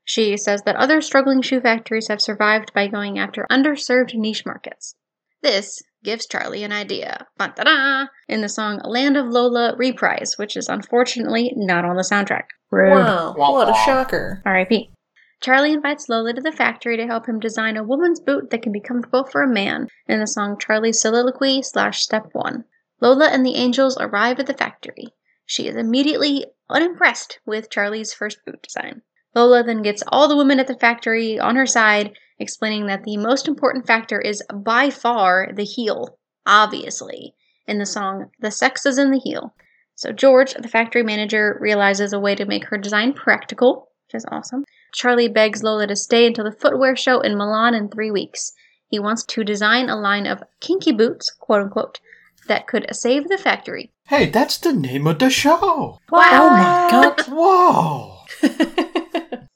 Fair. 0.06 0.24
She 0.24 0.38
says 0.38 0.64
that 0.64 0.76
other 0.76 1.02
struggling 1.02 1.42
shoe 1.42 1.62
factories 1.62 2.08
have 2.10 2.22
survived 2.22 2.74
by 2.74 2.88
going 2.88 3.18
after 3.18 3.48
underserved 3.50 4.14
niche 4.16 4.46
markets. 4.46 4.96
This 5.42 5.82
gives 6.04 6.26
Charlie 6.26 6.64
an 6.64 6.72
idea. 6.72 7.28
Ba-da-da! 7.38 8.08
In 8.28 8.42
the 8.42 8.50
song 8.50 8.82
Land 8.84 9.18
of 9.18 9.28
Lola 9.28 9.76
Reprise, 9.78 10.38
which 10.38 10.58
is 10.58 10.68
unfortunately 10.68 11.54
not 11.56 11.86
on 11.86 11.96
the 11.96 12.02
soundtrack. 12.04 12.46
Rude. 12.72 12.92
Wow, 12.92 13.34
what 13.36 13.70
a 13.70 13.74
shocker. 13.74 14.42
R.I.P. 14.46 14.90
Charlie 15.42 15.74
invites 15.74 16.08
Lola 16.08 16.34
to 16.34 16.42
the 16.42 16.54
factory 16.54 16.96
to 16.96 17.06
help 17.06 17.28
him 17.28 17.40
design 17.40 17.76
a 17.76 17.84
woman's 17.84 18.22
boot 18.22 18.50
that 18.50 18.62
can 18.62 18.72
be 18.72 18.80
comfortable 18.80 19.26
for 19.26 19.42
a 19.42 19.54
man 19.54 19.88
in 20.08 20.20
the 20.20 20.28
song 20.28 20.58
Charlie's 20.58 21.02
Soliloquy 21.02 21.62
slash 21.62 22.02
Step 22.02 22.28
1. 22.32 22.64
Lola 23.02 23.28
and 23.28 23.46
the 23.46 23.56
angels 23.56 23.98
arrive 24.00 24.40
at 24.40 24.48
the 24.48 24.54
factory. 24.54 25.10
She 25.46 25.68
is 25.68 25.76
immediately 25.76 26.46
unimpressed 26.70 27.40
with 27.46 27.70
Charlie's 27.70 28.14
first 28.14 28.40
boot 28.46 28.62
design. 28.62 29.02
Lola 29.36 29.64
then 29.64 29.82
gets 29.82 30.04
all 30.08 30.28
the 30.28 30.38
women 30.38 30.60
at 30.60 30.68
the 30.68 30.78
factory 30.78 31.40
on 31.40 31.56
her 31.56 31.66
side, 31.66 32.16
explaining 32.40 32.88
that 32.88 33.04
the 33.04 33.18
most 33.18 33.48
important 33.48 33.88
factor 33.88 34.20
is 34.20 34.44
by 34.54 34.90
far 34.90 35.52
the 35.54 35.64
heel. 35.64 36.18
obviously, 36.46 37.34
in 37.68 37.80
the 37.80 37.86
song 37.86 38.30
The 38.40 38.52
Sex 38.52 38.86
is 38.86 38.98
in 38.98 39.12
the 39.12 39.20
Heel. 39.20 39.54
So 39.96 40.12
George, 40.12 40.54
the 40.54 40.68
factory 40.68 41.04
manager, 41.04 41.58
realizes 41.62 42.14
a 42.14 42.20
way 42.20 42.36
to 42.36 42.46
make 42.46 42.66
her 42.66 42.78
design 42.78 43.14
practical, 43.14 43.90
which 44.08 44.16
is 44.20 44.26
awesome. 44.32 44.66
Charlie 44.94 45.30
begs 45.30 45.64
Lola 45.64 45.88
to 45.88 45.96
stay 45.96 46.28
until 46.28 46.46
the 46.46 46.52
footwear 46.52 46.96
show 46.96 47.22
in 47.22 47.38
Milan 47.38 47.74
in 47.74 47.90
three 47.90 48.12
weeks. 48.12 48.54
He 48.88 49.00
wants 49.00 49.24
to 49.26 49.44
design 49.44 49.90
a 49.90 49.96
line 49.96 50.28
of 50.28 50.44
kinky 50.60 50.92
boots, 50.92 51.32
quote 51.32 51.62
unquote, 51.62 52.00
that 52.48 52.68
could 52.68 52.94
save 52.94 53.30
the 53.30 53.38
factory. 53.38 53.92
Hey, 54.08 54.30
that's 54.30 54.58
the 54.58 54.74
name 54.74 55.08
of 55.08 55.20
the 55.20 55.30
show. 55.30 56.00
Wow! 56.12 56.30
Oh 56.34 56.50
my 56.50 56.88
god. 56.92 57.22
Whoa. 57.30 58.83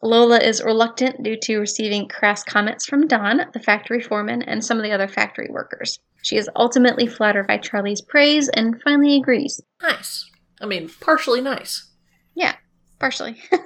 Lola 0.08 0.40
is 0.40 0.64
reluctant 0.64 1.22
due 1.22 1.38
to 1.44 1.60
receiving 1.60 2.08
crass 2.08 2.42
comments 2.42 2.86
from 2.86 3.08
Don, 3.08 3.42
the 3.54 3.60
factory 3.60 4.02
foreman, 4.02 4.42
and 4.42 4.64
some 4.64 4.78
of 4.78 4.84
the 4.84 4.92
other 4.94 5.08
factory 5.08 5.50
workers. 5.52 6.00
She 6.24 6.38
is 6.38 6.50
ultimately 6.56 7.08
flattered 7.08 7.46
by 7.48 7.58
Charlie's 7.58 8.02
praise 8.02 8.48
and 8.50 8.82
finally 8.82 9.18
agrees. 9.18 9.62
nice. 9.82 10.30
I 10.62 10.66
mean, 10.66 10.90
partially 11.02 11.42
nice. 11.42 11.92
Yeah, 12.36 12.56
partially. 13.00 13.42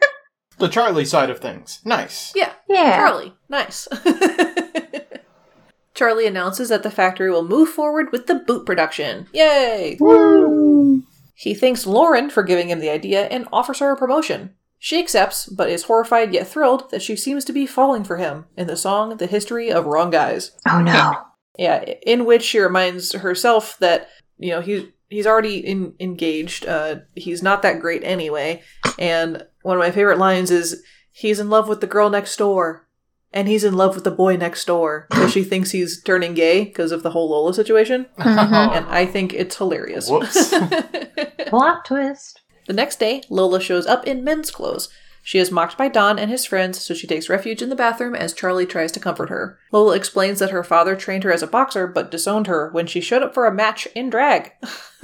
The 0.57 0.67
Charlie 0.67 1.05
side 1.05 1.31
of 1.31 1.39
things. 1.39 1.81
Nice. 1.85 2.33
Yeah. 2.35 2.51
Yeah. 2.69 2.97
Charlie, 2.97 3.33
nice. 3.49 3.87
Charlie 5.95 6.27
announces 6.27 6.69
that 6.69 6.83
the 6.83 6.91
factory 6.91 7.31
will 7.31 7.43
move 7.47 7.69
forward 7.69 8.11
with 8.11 8.27
the 8.27 8.35
boot 8.35 8.63
production. 8.65 9.27
Yay! 9.33 9.97
Woo. 9.99 11.01
He 11.33 11.55
thanks 11.55 11.87
Lauren 11.87 12.29
for 12.29 12.43
giving 12.43 12.69
him 12.69 12.79
the 12.79 12.91
idea 12.91 13.25
and 13.25 13.47
offers 13.51 13.79
her 13.79 13.91
a 13.91 13.97
promotion. 13.97 14.53
She 14.83 14.99
accepts, 14.99 15.45
but 15.45 15.69
is 15.69 15.83
horrified 15.83 16.33
yet 16.33 16.47
thrilled 16.47 16.89
that 16.89 17.03
she 17.03 17.15
seems 17.15 17.45
to 17.45 17.53
be 17.53 17.67
falling 17.67 18.03
for 18.03 18.17
him 18.17 18.45
in 18.57 18.65
the 18.65 18.75
song 18.75 19.15
The 19.17 19.27
History 19.27 19.71
of 19.71 19.85
Wrong 19.85 20.09
Guys. 20.09 20.53
Oh 20.67 20.81
no. 20.81 21.17
Yeah, 21.55 21.81
in 22.03 22.25
which 22.25 22.41
she 22.41 22.57
reminds 22.57 23.11
herself 23.13 23.77
that, 23.77 24.09
you 24.39 24.49
know, 24.49 24.59
he's 24.61 24.85
he's 25.07 25.27
already 25.27 25.57
in, 25.59 25.93
engaged. 25.99 26.65
Uh, 26.65 27.01
he's 27.13 27.43
not 27.43 27.61
that 27.61 27.79
great 27.79 28.03
anyway. 28.03 28.63
And 28.97 29.45
one 29.61 29.77
of 29.77 29.81
my 29.83 29.91
favorite 29.91 30.17
lines 30.17 30.49
is, 30.49 30.81
he's 31.11 31.39
in 31.39 31.51
love 31.51 31.67
with 31.67 31.79
the 31.81 31.85
girl 31.87 32.09
next 32.09 32.35
door. 32.37 32.87
And 33.33 33.47
he's 33.47 33.63
in 33.63 33.75
love 33.77 33.93
with 33.93 34.03
the 34.03 34.09
boy 34.09 34.35
next 34.35 34.65
door. 34.65 35.05
Because 35.11 35.31
she 35.31 35.43
thinks 35.51 35.69
he's 35.71 36.01
turning 36.01 36.33
gay 36.33 36.63
because 36.65 36.91
of 36.91 37.03
the 37.03 37.11
whole 37.11 37.29
Lola 37.29 37.53
situation. 37.53 38.07
Mhm. 38.17 38.71
And 38.75 38.85
I 38.87 39.05
think 39.05 39.31
it's 39.33 39.57
hilarious. 39.57 40.09
Whoops. 40.09 40.51
Plot 41.47 41.85
twist. 41.85 42.40
The 42.71 42.77
next 42.77 42.99
day, 42.99 43.21
Lola 43.29 43.59
shows 43.59 43.85
up 43.85 44.07
in 44.07 44.23
men's 44.23 44.49
clothes. 44.49 44.87
She 45.23 45.39
is 45.39 45.51
mocked 45.51 45.77
by 45.77 45.89
Don 45.89 46.17
and 46.17 46.31
his 46.31 46.45
friends, 46.45 46.79
so 46.79 46.93
she 46.93 47.05
takes 47.05 47.27
refuge 47.27 47.61
in 47.61 47.67
the 47.67 47.75
bathroom 47.75 48.15
as 48.15 48.31
Charlie 48.31 48.65
tries 48.65 48.93
to 48.93 48.99
comfort 49.01 49.27
her. 49.27 49.59
Lola 49.73 49.93
explains 49.93 50.39
that 50.39 50.51
her 50.51 50.63
father 50.63 50.95
trained 50.95 51.25
her 51.25 51.33
as 51.33 51.43
a 51.43 51.47
boxer 51.47 51.85
but 51.85 52.09
disowned 52.09 52.47
her 52.47 52.69
when 52.71 52.87
she 52.87 53.01
showed 53.01 53.23
up 53.23 53.33
for 53.33 53.45
a 53.45 53.53
match 53.53 53.87
in 53.87 54.09
drag. 54.09 54.53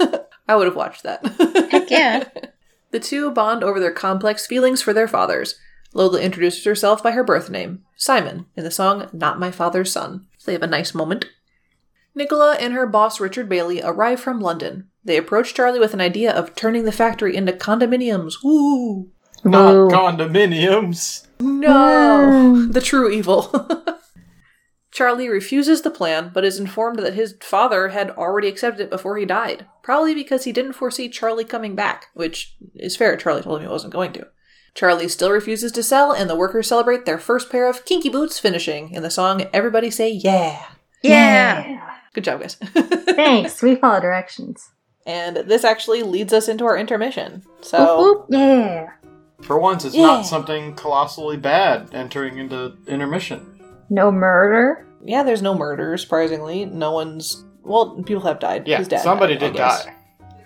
I 0.48 0.56
would 0.56 0.66
have 0.66 0.76
watched 0.76 1.02
that. 1.02 1.26
Heck 1.70 1.90
yeah. 1.90 2.28
The 2.90 3.00
two 3.00 3.30
bond 3.32 3.62
over 3.62 3.78
their 3.78 3.92
complex 3.92 4.46
feelings 4.46 4.80
for 4.80 4.94
their 4.94 5.06
fathers. 5.06 5.56
Lola 5.92 6.22
introduces 6.22 6.64
herself 6.64 7.02
by 7.02 7.10
her 7.10 7.22
birth 7.22 7.50
name, 7.50 7.84
Simon, 7.98 8.46
in 8.56 8.64
the 8.64 8.70
song 8.70 9.10
Not 9.12 9.38
My 9.38 9.50
Father's 9.50 9.92
Son. 9.92 10.26
They 10.46 10.54
have 10.54 10.62
a 10.62 10.66
nice 10.66 10.94
moment. 10.94 11.26
Nicola 12.14 12.56
and 12.58 12.72
her 12.72 12.86
boss 12.86 13.20
Richard 13.20 13.46
Bailey 13.46 13.82
arrive 13.82 14.20
from 14.20 14.40
London. 14.40 14.88
They 15.08 15.16
approach 15.16 15.54
Charlie 15.54 15.80
with 15.80 15.94
an 15.94 16.02
idea 16.02 16.30
of 16.30 16.54
turning 16.54 16.84
the 16.84 16.92
factory 16.92 17.34
into 17.34 17.50
condominiums. 17.50 18.44
Woo! 18.44 19.08
Not 19.42 19.72
Woo. 19.72 19.88
condominiums. 19.88 21.26
No! 21.40 22.66
the 22.66 22.82
true 22.82 23.10
evil. 23.10 23.50
Charlie 24.92 25.30
refuses 25.30 25.80
the 25.80 25.90
plan, 25.90 26.30
but 26.34 26.44
is 26.44 26.58
informed 26.60 26.98
that 26.98 27.14
his 27.14 27.36
father 27.40 27.88
had 27.88 28.10
already 28.10 28.48
accepted 28.48 28.82
it 28.82 28.90
before 28.90 29.16
he 29.16 29.24
died. 29.24 29.64
Probably 29.82 30.14
because 30.14 30.44
he 30.44 30.52
didn't 30.52 30.74
foresee 30.74 31.08
Charlie 31.08 31.46
coming 31.46 31.74
back, 31.74 32.08
which 32.12 32.54
is 32.74 32.94
fair. 32.94 33.16
Charlie 33.16 33.40
told 33.40 33.60
him 33.60 33.66
he 33.66 33.72
wasn't 33.72 33.94
going 33.94 34.12
to. 34.12 34.26
Charlie 34.74 35.08
still 35.08 35.30
refuses 35.30 35.72
to 35.72 35.82
sell, 35.82 36.12
and 36.12 36.28
the 36.28 36.36
workers 36.36 36.68
celebrate 36.68 37.06
their 37.06 37.16
first 37.16 37.48
pair 37.48 37.66
of 37.66 37.86
kinky 37.86 38.10
boots 38.10 38.38
finishing 38.38 38.90
in 38.92 39.02
the 39.02 39.10
song 39.10 39.46
Everybody 39.54 39.90
Say 39.90 40.10
Yeah. 40.10 40.66
Yeah. 41.02 41.94
Good 42.12 42.24
job, 42.24 42.40
guys. 42.42 42.56
Thanks. 42.60 43.62
We 43.62 43.74
follow 43.76 44.00
directions. 44.00 44.68
And 45.08 45.38
this 45.38 45.64
actually 45.64 46.02
leads 46.04 46.32
us 46.32 46.46
into 46.48 46.64
our 46.66 46.76
intermission. 46.76 47.42
So. 47.62 48.26
Yeah. 48.28 48.90
For 49.42 49.58
once, 49.58 49.84
it's 49.84 49.94
Yeah. 49.94 50.06
not 50.06 50.26
something 50.26 50.74
colossally 50.74 51.36
bad 51.36 51.88
entering 51.92 52.38
into 52.38 52.74
intermission. 52.86 53.58
No 53.90 54.10
murder. 54.12 54.84
yeah, 55.04 55.22
there's 55.22 55.42
no 55.42 55.54
murder, 55.54 55.96
surprisingly. 55.96 56.66
No 56.66 56.92
one's. 56.92 57.44
Well, 57.62 58.02
people 58.04 58.22
have 58.24 58.40
died. 58.40 58.66
Yeah, 58.66 58.78
His 58.78 58.88
dad 58.88 59.00
somebody 59.00 59.34
died, 59.34 59.42
I 59.42 59.46
did 59.46 59.56
guess. 59.56 59.84
die. 59.84 59.94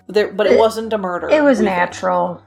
There, 0.07 0.31
but 0.31 0.45
it, 0.47 0.53
It- 0.53 0.59
wasn't 0.59 0.93
a 0.93 0.97
murder. 0.97 1.27
It 1.29 1.43
was 1.43 1.59
we 1.59 1.65
think. 1.65 1.75
natural. 1.75 2.41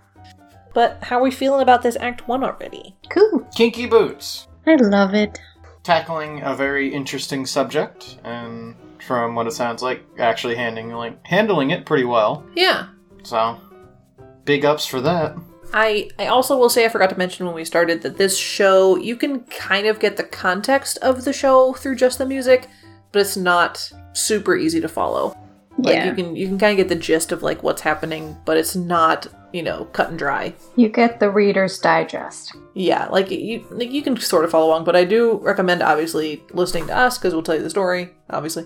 But 0.73 0.99
how 1.03 1.19
are 1.19 1.23
we 1.23 1.31
feeling 1.31 1.63
about 1.63 1.83
this 1.83 1.97
Act 2.01 2.29
1 2.29 2.45
already? 2.45 2.95
Cool. 3.11 3.41
Kinky 3.57 3.87
Boots. 3.87 4.47
I 4.67 4.77
love 4.77 5.15
it. 5.15 5.39
Tackling 5.83 6.43
a 6.43 6.55
very 6.55 6.93
interesting 6.93 7.45
subject, 7.47 8.19
and 8.25 8.75
from 9.07 9.35
what 9.35 9.47
it 9.47 9.53
sounds 9.53 9.83
like, 9.83 10.05
actually 10.19 10.57
handling 10.57 11.17
handling 11.23 11.71
it 11.71 11.87
pretty 11.87 12.05
well. 12.05 12.45
Yeah. 12.55 12.89
So, 13.23 13.59
big 14.45 14.65
ups 14.65 14.87
for 14.87 15.01
that. 15.01 15.37
I, 15.73 16.09
I 16.19 16.27
also 16.27 16.57
will 16.57 16.71
say 16.71 16.85
I 16.85 16.89
forgot 16.89 17.11
to 17.11 17.19
mention 17.19 17.45
when 17.45 17.55
we 17.55 17.65
started 17.65 18.03
that 18.03 18.17
this 18.17 18.39
show, 18.39 18.97
you 18.97 19.17
can 19.17 19.41
kind 19.45 19.87
of 19.87 19.99
get 19.99 20.17
the 20.17 20.23
context 20.23 20.97
of 20.99 21.25
the 21.25 21.33
show 21.33 21.73
through 21.73 21.97
just 21.97 22.19
the 22.19 22.27
music, 22.27 22.69
but 23.13 23.21
it's 23.21 23.37
not 23.37 23.91
super 24.13 24.57
easy 24.57 24.81
to 24.81 24.89
follow. 24.89 25.37
Like 25.79 25.95
Yeah. 25.97 26.07
you 26.07 26.15
can 26.15 26.37
you 26.37 26.47
can 26.47 26.59
kind 26.59 26.73
of 26.73 26.77
get 26.79 26.89
the 26.89 27.01
gist 27.03 27.33
of 27.33 27.43
like 27.43 27.63
what's 27.63 27.83
happening, 27.83 28.37
but 28.47 28.57
it's 28.57 28.75
not, 28.77 29.27
you 29.53 29.63
know, 29.63 29.85
cut 29.87 30.09
and 30.09 30.19
dry. 30.19 30.55
You 30.77 30.89
get 30.89 31.21
the 31.21 31.29
Reader's 31.31 31.79
Digest. 31.79 32.55
Yeah, 32.75 33.09
like 33.09 33.31
you 33.31 33.67
like 33.71 33.91
you 33.91 34.03
can 34.03 34.17
sort 34.17 34.45
of 34.45 34.51
follow 34.53 34.69
along, 34.69 34.85
but 34.85 34.97
I 34.97 35.05
do 35.05 35.39
recommend 35.43 35.83
obviously 35.83 36.43
listening 36.53 36.87
to 36.87 36.97
us 36.97 37.19
because 37.19 37.35
we'll 37.35 37.43
tell 37.43 37.57
you 37.57 37.63
the 37.63 37.69
story, 37.71 38.09
obviously, 38.31 38.65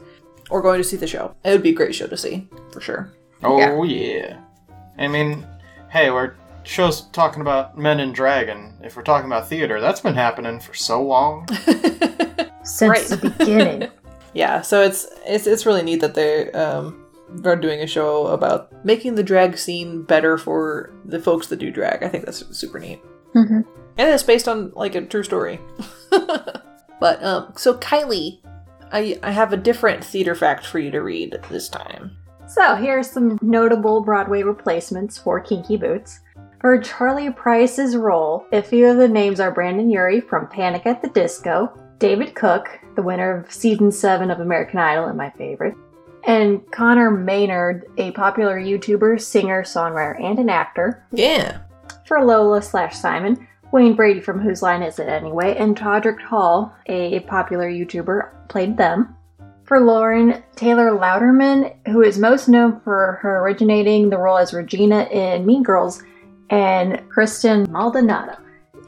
or 0.50 0.60
going 0.62 0.78
to 0.80 0.84
see 0.84 0.96
the 0.96 1.06
show. 1.06 1.34
It 1.44 1.50
would 1.50 1.62
be 1.62 1.70
a 1.70 1.74
great 1.74 1.94
show 1.94 2.06
to 2.06 2.16
see 2.16 2.48
for 2.72 2.80
sure. 2.80 3.12
Oh 3.42 3.84
yeah. 3.84 4.38
I 4.98 5.08
mean, 5.08 5.46
hey, 5.90 6.10
we're 6.10 6.34
shows 6.64 7.02
talking 7.12 7.40
about 7.40 7.78
men 7.78 8.00
in 8.00 8.12
drag, 8.12 8.48
and 8.48 8.60
dragon. 8.60 8.84
If 8.86 8.96
we're 8.96 9.02
talking 9.02 9.26
about 9.26 9.48
theater, 9.48 9.80
that's 9.80 10.00
been 10.00 10.14
happening 10.14 10.60
for 10.60 10.74
so 10.74 11.02
long. 11.02 11.46
Since 12.62 12.80
Right. 12.82 13.04
the 13.06 13.34
beginning. 13.38 13.88
Yeah, 14.32 14.60
so 14.60 14.80
it's 14.82 15.08
it's 15.26 15.48
it's 15.48 15.66
really 15.66 15.82
neat 15.82 16.00
that 16.02 16.14
they 16.14 16.52
um 16.52 17.04
are 17.44 17.56
doing 17.56 17.80
a 17.80 17.86
show 17.88 18.28
about 18.28 18.72
making 18.84 19.16
the 19.16 19.24
drag 19.24 19.58
scene 19.58 20.02
better 20.04 20.38
for 20.38 20.92
the 21.04 21.18
folks 21.18 21.48
that 21.48 21.56
do 21.58 21.72
drag. 21.72 22.04
I 22.04 22.08
think 22.08 22.24
that's 22.26 22.44
super 22.56 22.78
neat. 22.78 23.02
Mhm. 23.34 23.64
And 23.98 24.08
it's 24.08 24.22
based 24.22 24.46
on 24.46 24.70
like 24.76 24.94
a 24.94 25.00
true 25.00 25.24
story. 25.24 25.58
but 27.00 27.22
um 27.24 27.52
so 27.56 27.76
Kylie, 27.78 28.38
I 28.92 29.18
I 29.22 29.30
have 29.30 29.52
a 29.52 29.56
different 29.56 30.04
theater 30.04 30.34
fact 30.34 30.66
for 30.66 30.78
you 30.78 30.90
to 30.90 31.02
read 31.02 31.38
this 31.50 31.68
time. 31.68 32.16
So 32.46 32.74
here 32.74 32.98
are 32.98 33.02
some 33.04 33.38
notable 33.42 34.00
Broadway 34.00 34.42
replacements 34.42 35.16
for 35.16 35.40
Kinky 35.40 35.76
Boots. 35.76 36.20
For 36.60 36.78
Charlie 36.78 37.30
Price's 37.30 37.96
role, 37.96 38.44
a 38.52 38.60
few 38.60 38.86
of 38.86 38.96
the 38.96 39.08
names 39.08 39.40
are 39.40 39.50
Brendon 39.52 39.88
Urie 39.88 40.20
from 40.20 40.48
Panic 40.48 40.84
at 40.84 41.00
the 41.00 41.08
Disco, 41.08 41.72
David 41.98 42.34
Cook, 42.34 42.68
the 42.96 43.02
winner 43.02 43.38
of 43.38 43.52
season 43.52 43.92
7 43.92 44.30
of 44.30 44.40
American 44.40 44.78
Idol 44.78 45.06
and 45.06 45.16
my 45.16 45.30
favorite, 45.30 45.74
and 46.24 46.60
Conor 46.70 47.10
Maynard, 47.10 47.86
a 47.96 48.10
popular 48.10 48.58
YouTuber, 48.60 49.20
singer, 49.20 49.62
songwriter, 49.62 50.20
and 50.22 50.38
an 50.38 50.50
actor. 50.50 51.06
Yeah. 51.12 51.60
For 52.06 52.24
Lola 52.24 52.60
slash 52.60 52.96
Simon, 52.96 53.46
Wayne 53.72 53.94
Brady 53.94 54.20
from 54.20 54.40
Whose 54.40 54.62
Line 54.62 54.82
Is 54.82 54.98
It 54.98 55.08
Anyway, 55.08 55.56
and 55.56 55.76
Todrick 55.76 56.20
Hall, 56.20 56.74
a 56.86 57.20
popular 57.20 57.70
YouTuber, 57.70 58.48
played 58.48 58.76
them. 58.76 59.16
For 59.64 59.80
Lauren, 59.80 60.42
Taylor 60.56 60.90
Louderman, 60.90 61.76
who 61.86 62.02
is 62.02 62.18
most 62.18 62.48
known 62.48 62.80
for 62.80 63.20
her 63.22 63.38
originating 63.38 64.10
the 64.10 64.18
role 64.18 64.38
as 64.38 64.52
Regina 64.52 65.04
in 65.04 65.46
Mean 65.46 65.62
Girls, 65.62 66.02
and 66.50 67.00
Kirstin 67.08 67.68
Maldonado. 67.68 68.36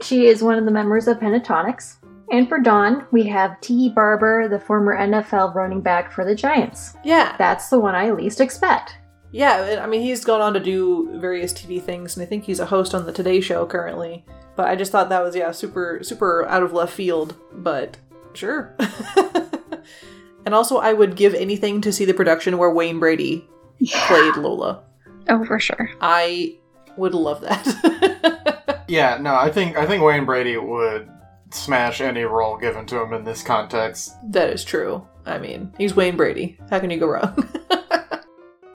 She 0.01 0.25
is 0.25 0.43
one 0.43 0.57
of 0.57 0.65
the 0.65 0.71
members 0.71 1.07
of 1.07 1.19
Pentatonix. 1.19 1.95
And 2.31 2.49
for 2.49 2.59
Don, 2.59 3.05
we 3.11 3.23
have 3.27 3.61
T. 3.61 3.89
Barber, 3.89 4.49
the 4.49 4.59
former 4.59 4.97
NFL 4.97 5.55
running 5.55 5.81
back 5.81 6.11
for 6.11 6.25
the 6.25 6.35
Giants. 6.35 6.95
Yeah. 7.03 7.35
That's 7.37 7.69
the 7.69 7.79
one 7.79 7.95
I 7.95 8.11
least 8.11 8.41
expect. 8.41 8.97
Yeah, 9.33 9.79
I 9.81 9.87
mean, 9.87 10.01
he's 10.03 10.23
gone 10.23 10.41
on 10.41 10.53
to 10.53 10.59
do 10.59 11.09
various 11.19 11.51
TV 11.51 11.81
things, 11.81 12.15
and 12.15 12.23
I 12.23 12.27
think 12.27 12.43
he's 12.43 12.59
a 12.59 12.67
host 12.67 12.93
on 12.93 13.07
the 13.07 13.11
Today 13.11 13.41
Show 13.41 13.65
currently. 13.65 14.23
But 14.55 14.67
I 14.67 14.75
just 14.75 14.91
thought 14.91 15.09
that 15.09 15.23
was, 15.23 15.35
yeah, 15.35 15.51
super, 15.51 15.99
super 16.03 16.47
out 16.47 16.61
of 16.61 16.71
left 16.71 16.93
field, 16.93 17.35
but 17.51 17.97
sure. 18.33 18.75
and 20.45 20.53
also, 20.53 20.77
I 20.77 20.93
would 20.93 21.15
give 21.15 21.33
anything 21.33 21.81
to 21.81 21.91
see 21.91 22.05
the 22.05 22.13
production 22.13 22.59
where 22.59 22.69
Wayne 22.69 22.99
Brady 22.99 23.49
played 23.83 24.37
Lola. 24.37 24.83
Oh, 25.27 25.43
for 25.43 25.59
sure. 25.59 25.89
I 25.99 26.59
would 26.95 27.15
love 27.15 27.41
that. 27.41 28.83
yeah, 28.87 29.17
no, 29.17 29.33
I 29.33 29.49
think 29.49 29.77
I 29.77 29.87
think 29.87 30.03
Wayne 30.03 30.25
Brady 30.25 30.57
would 30.57 31.09
smash 31.49 32.01
any 32.01 32.23
role 32.23 32.55
given 32.55 32.85
to 32.85 33.01
him 33.01 33.13
in 33.13 33.23
this 33.23 33.41
context. 33.41 34.13
that 34.31 34.49
is 34.49 34.63
true. 34.63 35.07
I 35.25 35.39
mean, 35.39 35.73
he's 35.79 35.95
Wayne 35.95 36.17
Brady. 36.17 36.59
How 36.69 36.79
can 36.79 36.91
you 36.91 36.99
go 36.99 37.07
wrong? 37.07 37.49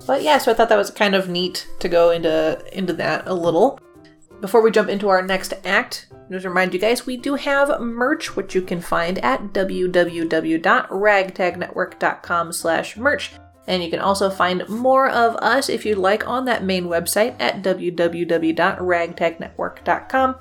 but 0.09 0.23
yeah, 0.23 0.39
so 0.39 0.51
I 0.51 0.55
thought 0.55 0.71
that 0.71 0.79
was 0.79 0.91
kind 0.91 1.15
of 1.15 1.29
neat 1.29 1.69
to 1.81 1.89
go 1.89 2.11
into 2.11 2.65
into 2.73 2.95
that 2.95 3.29
a 3.29 3.35
little. 3.35 3.79
Before 4.41 4.63
we 4.63 4.71
jump 4.71 4.89
into 4.89 5.11
our 5.11 5.21
next 5.21 5.53
act, 5.67 6.07
just 6.31 6.47
remind 6.47 6.73
you 6.73 6.81
guys, 6.81 7.05
we 7.05 7.19
do 7.19 7.35
have 7.35 7.79
merch, 7.79 8.35
which 8.35 8.55
you 8.55 8.63
can 8.63 8.81
find 8.81 9.19
at 9.19 9.53
www.ragtagnetwork.com 9.53 12.53
slash 12.53 12.97
merch. 12.97 13.33
And 13.67 13.85
you 13.85 13.91
can 13.91 14.01
also 14.01 14.31
find 14.31 14.67
more 14.67 15.11
of 15.11 15.37
us 15.37 15.69
if 15.69 15.85
you'd 15.85 15.99
like 15.99 16.27
on 16.27 16.47
that 16.47 16.65
main 16.65 16.85
website 16.85 17.37
at 17.39 17.63
www.ragtagnetwork.com. 17.63 20.37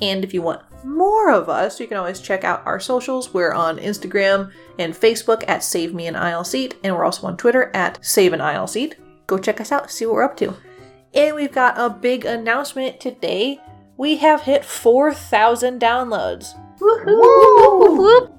And 0.00 0.24
if 0.24 0.32
you 0.32 0.40
want 0.40 0.62
more 0.84 1.30
of 1.30 1.50
us, 1.50 1.78
you 1.78 1.86
can 1.86 1.98
always 1.98 2.20
check 2.20 2.44
out 2.44 2.62
our 2.64 2.80
socials. 2.80 3.34
We're 3.34 3.52
on 3.52 3.78
Instagram 3.78 4.50
and 4.78 4.94
Facebook 4.94 5.44
at 5.46 5.62
Save 5.62 5.92
Me 5.92 6.06
an 6.06 6.16
Aisle 6.16 6.44
Seat, 6.44 6.76
and 6.82 6.94
we're 6.94 7.04
also 7.04 7.26
on 7.26 7.36
Twitter 7.36 7.70
at 7.74 8.02
Save 8.04 8.32
an 8.32 8.40
Aisle 8.40 8.66
Seat. 8.66 8.96
Go 9.30 9.38
check 9.38 9.60
us 9.60 9.70
out, 9.70 9.92
see 9.92 10.04
what 10.06 10.14
we're 10.16 10.24
up 10.24 10.36
to. 10.38 10.56
And 11.14 11.36
we've 11.36 11.52
got 11.52 11.78
a 11.78 11.88
big 11.88 12.24
announcement 12.24 12.98
today. 12.98 13.60
We 13.96 14.16
have 14.16 14.42
hit 14.42 14.64
4,000 14.64 15.80
downloads. 15.80 16.54
Woohoo! 16.80 18.32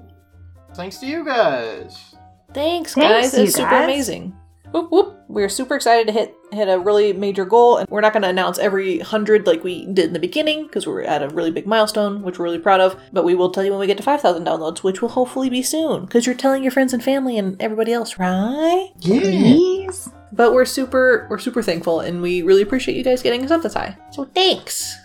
Thanks 0.74 0.98
to 0.98 1.06
you 1.06 1.24
guys. 1.24 2.14
Thanks, 2.52 2.92
Thanks, 2.92 3.30
guys. 3.30 3.38
you 3.38 3.44
It's 3.44 3.54
super 3.54 3.70
guys. 3.70 3.84
amazing. 3.84 4.36
Whoop, 4.72 4.90
whoop. 4.90 5.18
We're 5.28 5.48
super 5.48 5.74
excited 5.76 6.06
to 6.08 6.12
hit 6.12 6.34
hit 6.50 6.68
a 6.68 6.78
really 6.78 7.14
major 7.14 7.46
goal, 7.46 7.78
and 7.78 7.88
we're 7.88 8.00
not 8.02 8.12
going 8.12 8.22
to 8.22 8.28
announce 8.28 8.58
every 8.58 8.98
hundred 8.98 9.46
like 9.46 9.64
we 9.64 9.86
did 9.86 10.06
in 10.06 10.12
the 10.12 10.18
beginning 10.18 10.64
because 10.66 10.86
we're 10.86 11.02
at 11.02 11.22
a 11.22 11.28
really 11.30 11.50
big 11.50 11.66
milestone, 11.66 12.22
which 12.22 12.38
we're 12.38 12.44
really 12.46 12.58
proud 12.58 12.80
of. 12.80 12.98
But 13.14 13.24
we 13.24 13.34
will 13.34 13.50
tell 13.50 13.64
you 13.64 13.70
when 13.70 13.80
we 13.80 13.86
get 13.86 13.96
to 13.98 14.02
five 14.02 14.20
thousand 14.20 14.46
downloads, 14.46 14.82
which 14.82 15.00
will 15.00 15.10
hopefully 15.10 15.48
be 15.48 15.62
soon 15.62 16.04
because 16.04 16.26
you're 16.26 16.34
telling 16.34 16.62
your 16.62 16.72
friends 16.72 16.92
and 16.92 17.02
family 17.02 17.38
and 17.38 17.60
everybody 17.62 17.92
else, 17.94 18.18
right? 18.18 18.90
Yeah. 19.00 19.20
Please. 19.20 20.10
But 20.32 20.52
we're 20.52 20.64
super 20.64 21.26
we're 21.30 21.38
super 21.38 21.62
thankful, 21.62 22.00
and 22.00 22.22
we 22.22 22.42
really 22.42 22.62
appreciate 22.62 22.96
you 22.96 23.04
guys 23.04 23.22
getting 23.22 23.44
us 23.44 23.50
up 23.50 23.62
this 23.62 23.74
high. 23.74 23.96
So 24.10 24.24
thanks. 24.24 24.96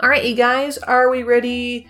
All 0.00 0.08
right, 0.08 0.24
you 0.24 0.34
guys, 0.34 0.78
are 0.78 1.10
we 1.10 1.22
ready 1.22 1.86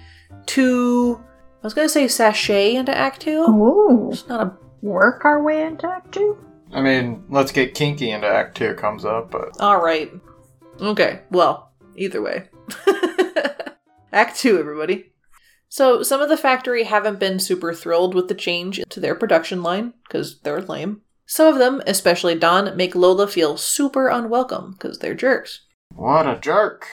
to? 0.46 1.20
I 1.62 1.66
was 1.66 1.74
gonna 1.74 1.88
say 1.88 2.06
sachet 2.06 2.76
into 2.76 2.96
Act 2.96 3.22
Two. 3.22 3.42
Ooh. 3.42 4.10
It's 4.12 4.28
not 4.28 4.46
a 4.46 4.56
Work 4.84 5.24
our 5.24 5.42
way 5.42 5.62
into 5.62 5.88
Act 5.88 6.12
Two? 6.12 6.36
I 6.70 6.82
mean, 6.82 7.24
let's 7.30 7.52
get 7.52 7.74
kinky 7.74 8.10
into 8.10 8.26
Act 8.26 8.54
2 8.58 8.74
comes 8.74 9.06
up, 9.06 9.30
but 9.30 9.58
All 9.58 9.82
right. 9.82 10.12
Okay. 10.78 11.22
Well, 11.30 11.72
either 11.96 12.20
way. 12.20 12.50
Act 14.12 14.36
2, 14.36 14.58
everybody. 14.58 15.12
So, 15.70 16.02
some 16.02 16.20
of 16.20 16.28
the 16.28 16.36
factory 16.36 16.84
haven't 16.84 17.18
been 17.18 17.38
super 17.38 17.72
thrilled 17.72 18.14
with 18.14 18.28
the 18.28 18.34
change 18.34 18.82
to 18.90 19.00
their 19.00 19.14
production 19.14 19.62
line 19.62 19.94
because 20.06 20.40
they're 20.40 20.60
lame. 20.60 21.00
Some 21.26 21.52
of 21.52 21.58
them, 21.58 21.82
especially 21.86 22.34
Don, 22.34 22.76
make 22.76 22.94
Lola 22.94 23.26
feel 23.26 23.56
super 23.56 24.08
unwelcome 24.08 24.72
because 24.72 24.98
they're 24.98 25.14
jerks. 25.14 25.62
what 25.94 26.26
a 26.26 26.38
jerk. 26.38 26.86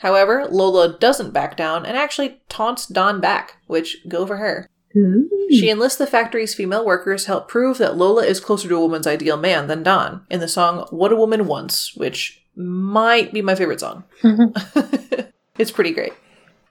However, 0.00 0.46
Lola 0.50 0.98
doesn't 0.98 1.32
back 1.32 1.56
down 1.56 1.86
and 1.86 1.96
actually 1.96 2.40
taunts 2.48 2.86
Don 2.86 3.20
back, 3.20 3.56
which 3.66 3.98
go 4.08 4.26
for 4.26 4.36
her. 4.36 4.68
Ooh. 4.96 5.28
She 5.50 5.70
enlists 5.70 5.98
the 5.98 6.06
factory's 6.06 6.54
female 6.54 6.84
workers 6.84 7.22
to 7.24 7.28
help 7.28 7.48
prove 7.48 7.78
that 7.78 7.96
Lola 7.96 8.24
is 8.24 8.40
closer 8.40 8.68
to 8.68 8.76
a 8.76 8.80
woman's 8.80 9.06
ideal 9.06 9.36
man 9.36 9.66
than 9.66 9.82
Don 9.82 10.26
in 10.30 10.40
the 10.40 10.48
song 10.48 10.86
What 10.90 11.12
a 11.12 11.16
Woman 11.16 11.46
Wants, 11.46 11.94
which 11.96 12.42
might 12.54 13.32
be 13.32 13.42
my 13.42 13.54
favorite 13.54 13.80
song. 13.80 14.04
it's 15.58 15.70
pretty 15.70 15.92
great. 15.92 16.14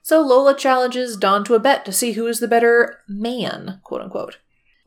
So 0.01 0.22
Lola 0.22 0.55
challenges 0.55 1.17
Don 1.17 1.43
to 1.45 1.55
a 1.55 1.60
bet 1.60 1.86
to 1.86 1.91
see 1.91 2.13
who 2.13 2.27
is 2.27 2.39
the 2.39 2.48
better 2.48 3.00
man, 3.07 3.79
quote 3.84 4.01
unquote. 4.01 4.38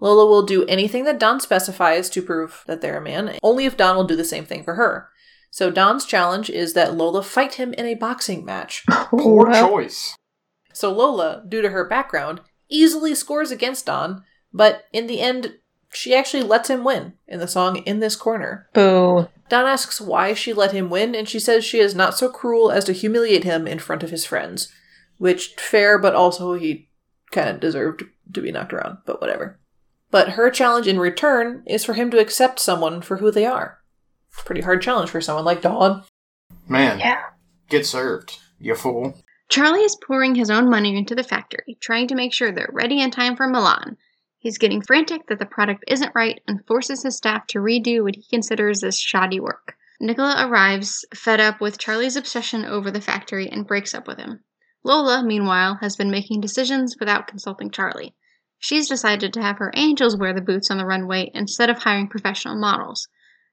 Lola 0.01 0.27
will 0.27 0.43
do 0.43 0.65
anything 0.67 1.05
that 1.05 1.19
Don 1.19 1.41
specifies 1.41 2.09
to 2.11 2.23
prove 2.23 2.65
that 2.67 2.81
they're 2.81 2.99
a 2.99 3.03
man, 3.03 3.37
only 3.43 3.65
if 3.65 3.77
Don 3.77 3.97
will 3.97 4.05
do 4.05 4.17
the 4.17 4.25
same 4.25 4.45
thing 4.45 4.63
for 4.63 4.75
her. 4.75 5.09
So 5.51 5.71
Don's 5.71 6.05
challenge 6.05 6.51
is 6.51 6.75
that 6.75 6.95
Lola 6.95 7.23
fight 7.23 7.55
him 7.55 7.73
in 7.75 7.87
a 7.87 7.95
boxing 7.95 8.45
match. 8.45 8.85
Poor 8.91 9.53
choice. 9.53 10.17
So 10.73 10.93
Lola, 10.93 11.43
due 11.49 11.63
to 11.63 11.71
her 11.71 11.85
background, 11.85 12.41
easily 12.69 13.15
scores 13.15 13.51
against 13.51 13.87
Don, 13.87 14.23
but 14.53 14.85
in 14.93 15.07
the 15.07 15.21
end, 15.21 15.55
she 15.93 16.15
actually 16.15 16.43
lets 16.43 16.69
him 16.69 16.85
win 16.85 17.15
in 17.27 17.41
the 17.41 17.49
song 17.49 17.79
In 17.79 18.01
This 18.01 18.15
Corner. 18.15 18.69
Boo. 18.75 19.29
Don 19.49 19.67
asks 19.67 20.01
why 20.01 20.35
she 20.35 20.53
let 20.53 20.73
him 20.73 20.91
win, 20.91 21.15
and 21.15 21.29
she 21.29 21.41
says 21.41 21.65
she 21.65 21.79
is 21.79 21.95
not 21.95 22.17
so 22.17 22.29
cruel 22.29 22.71
as 22.71 22.85
to 22.85 22.93
humiliate 22.93 23.45
him 23.45 23.67
in 23.67 23.79
front 23.79 24.03
of 24.03 24.11
his 24.11 24.27
friends. 24.27 24.71
Which, 25.17 25.55
fair, 25.57 25.99
but 25.99 26.15
also 26.15 26.55
he 26.55 26.89
kind 27.33 27.49
of 27.49 27.59
deserved 27.59 28.05
to 28.35 28.43
be 28.43 28.53
knocked 28.53 28.73
around, 28.73 28.99
but 29.07 29.21
whatever. 29.21 29.59
But 30.11 30.31
her 30.31 30.51
challenge 30.51 30.87
in 30.87 30.99
return 30.99 31.63
is 31.67 31.85
for 31.85 31.95
him 31.95 32.11
to 32.11 32.19
accept 32.19 32.61
someone 32.61 33.03
for 33.03 33.19
who 33.19 33.31
they 33.31 33.45
are. 33.45 33.79
Pretty 34.45 34.63
hard 34.63 34.81
challenge 34.83 35.11
for 35.11 35.21
someone 35.21 35.45
like 35.45 35.63
Don. 35.63 36.05
Man, 36.67 36.99
Yeah. 36.99 37.23
get 37.69 37.87
served, 37.87 38.39
you 38.59 38.75
fool. 38.75 39.19
Charlie 39.49 39.81
is 39.85 39.97
pouring 40.07 40.35
his 40.35 40.51
own 40.51 40.69
money 40.71 40.97
into 40.97 41.15
the 41.15 41.23
factory, 41.23 41.77
trying 41.81 42.09
to 42.09 42.15
make 42.15 42.33
sure 42.35 42.53
they're 42.53 42.71
ready 42.73 43.01
in 43.01 43.11
time 43.11 43.37
for 43.37 43.49
Milan. 43.49 43.97
He's 44.39 44.59
getting 44.59 44.83
frantic 44.83 45.27
that 45.27 45.39
the 45.39 45.47
product 45.47 45.85
isn't 45.89 46.15
right 46.15 46.41
and 46.47 46.65
forces 46.67 47.03
his 47.03 47.17
staff 47.17 47.47
to 47.49 47.59
redo 47.59 48.03
what 48.05 48.15
he 48.15 48.25
considers 48.31 48.85
as 48.85 48.99
shoddy 48.99 49.41
work. 49.41 49.75
Nicola 50.01 50.47
arrives, 50.47 51.05
fed 51.15 51.41
up 51.41 51.61
with 51.61 51.79
Charlie's 51.79 52.15
obsession 52.15 52.65
over 52.65 52.91
the 52.91 53.01
factory, 53.01 53.49
and 53.49 53.67
breaks 53.67 53.95
up 53.95 54.07
with 54.07 54.19
him. 54.19 54.45
Lola, 54.85 55.25
meanwhile, 55.25 55.77
has 55.81 55.97
been 55.97 56.11
making 56.11 56.41
decisions 56.41 56.97
without 57.01 57.27
consulting 57.27 57.71
Charlie. 57.71 58.15
She's 58.61 58.89
decided 58.89 59.33
to 59.33 59.43
have 59.43 59.59
her 59.59 59.73
angels 59.75 60.17
wear 60.17 60.33
the 60.33 60.41
boots 60.41 60.69
on 60.71 60.79
the 60.79 60.85
runway 60.85 61.31
instead 61.33 61.71
of 61.71 61.79
hiring 61.79 62.09
professional 62.09 62.57
models. 62.57 63.07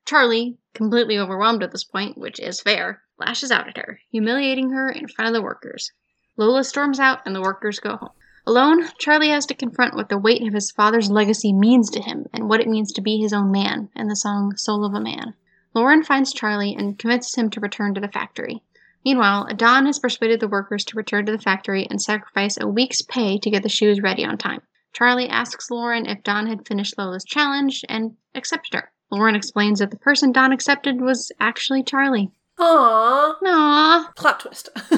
Charlie, 0.03 0.57
completely 0.73 1.17
overwhelmed 1.17 1.61
at 1.61 1.71
this 1.71 1.83
point, 1.83 2.17
which 2.17 2.39
is 2.39 2.59
fair, 2.59 3.03
lashes 3.19 3.51
out 3.51 3.67
at 3.67 3.77
her, 3.77 3.99
humiliating 4.09 4.71
her 4.71 4.89
in 4.89 5.07
front 5.07 5.27
of 5.27 5.33
the 5.33 5.43
workers. 5.43 5.91
Lola 6.37 6.63
storms 6.63 6.99
out 6.99 7.21
and 7.25 7.35
the 7.35 7.41
workers 7.41 7.79
go 7.79 7.97
home. 7.97 8.09
Alone, 8.47 8.89
Charlie 8.97 9.29
has 9.29 9.45
to 9.45 9.53
confront 9.53 9.95
what 9.95 10.09
the 10.09 10.17
weight 10.17 10.41
of 10.41 10.53
his 10.53 10.71
father's 10.71 11.09
legacy 11.09 11.53
means 11.53 11.89
to 11.91 12.01
him 12.01 12.25
and 12.33 12.49
what 12.49 12.61
it 12.61 12.67
means 12.67 12.91
to 12.93 13.01
be 13.01 13.17
his 13.17 13.31
own 13.33 13.51
man 13.51 13.89
in 13.95 14.07
the 14.07 14.15
song 14.15 14.55
Soul 14.55 14.85
of 14.85 14.93
a 14.93 14.99
Man. 14.99 15.33
Lauren 15.75 16.03
finds 16.03 16.33
Charlie 16.33 16.75
and 16.75 16.97
convinces 16.97 17.35
him 17.35 17.49
to 17.51 17.59
return 17.59 17.93
to 17.93 18.01
the 18.01 18.07
factory. 18.07 18.63
Meanwhile, 19.03 19.49
Don 19.55 19.85
has 19.85 19.99
persuaded 19.99 20.39
the 20.39 20.47
workers 20.47 20.83
to 20.85 20.97
return 20.97 21.25
to 21.27 21.31
the 21.31 21.37
factory 21.37 21.85
and 21.89 22.01
sacrifice 22.01 22.57
a 22.59 22.67
week's 22.67 23.01
pay 23.03 23.37
to 23.37 23.49
get 23.51 23.61
the 23.61 23.69
shoes 23.69 24.01
ready 24.01 24.25
on 24.25 24.37
time. 24.37 24.61
Charlie 24.95 25.27
asks 25.27 25.69
Lauren 25.69 26.05
if 26.05 26.23
Don 26.23 26.47
had 26.47 26.65
finished 26.65 26.97
Lola's 26.97 27.25
challenge 27.25 27.83
and 27.89 28.15
accepted 28.33 28.75
her. 28.75 28.91
Lauren 29.11 29.35
explains 29.35 29.79
that 29.79 29.91
the 29.91 29.97
person 29.97 30.31
Don 30.31 30.53
accepted 30.53 31.01
was 31.01 31.33
actually 31.41 31.83
Charlie. 31.83 32.31
Aww. 32.57 33.35
Aww. 33.43 34.15
Plot 34.15 34.39
twist. 34.39 34.69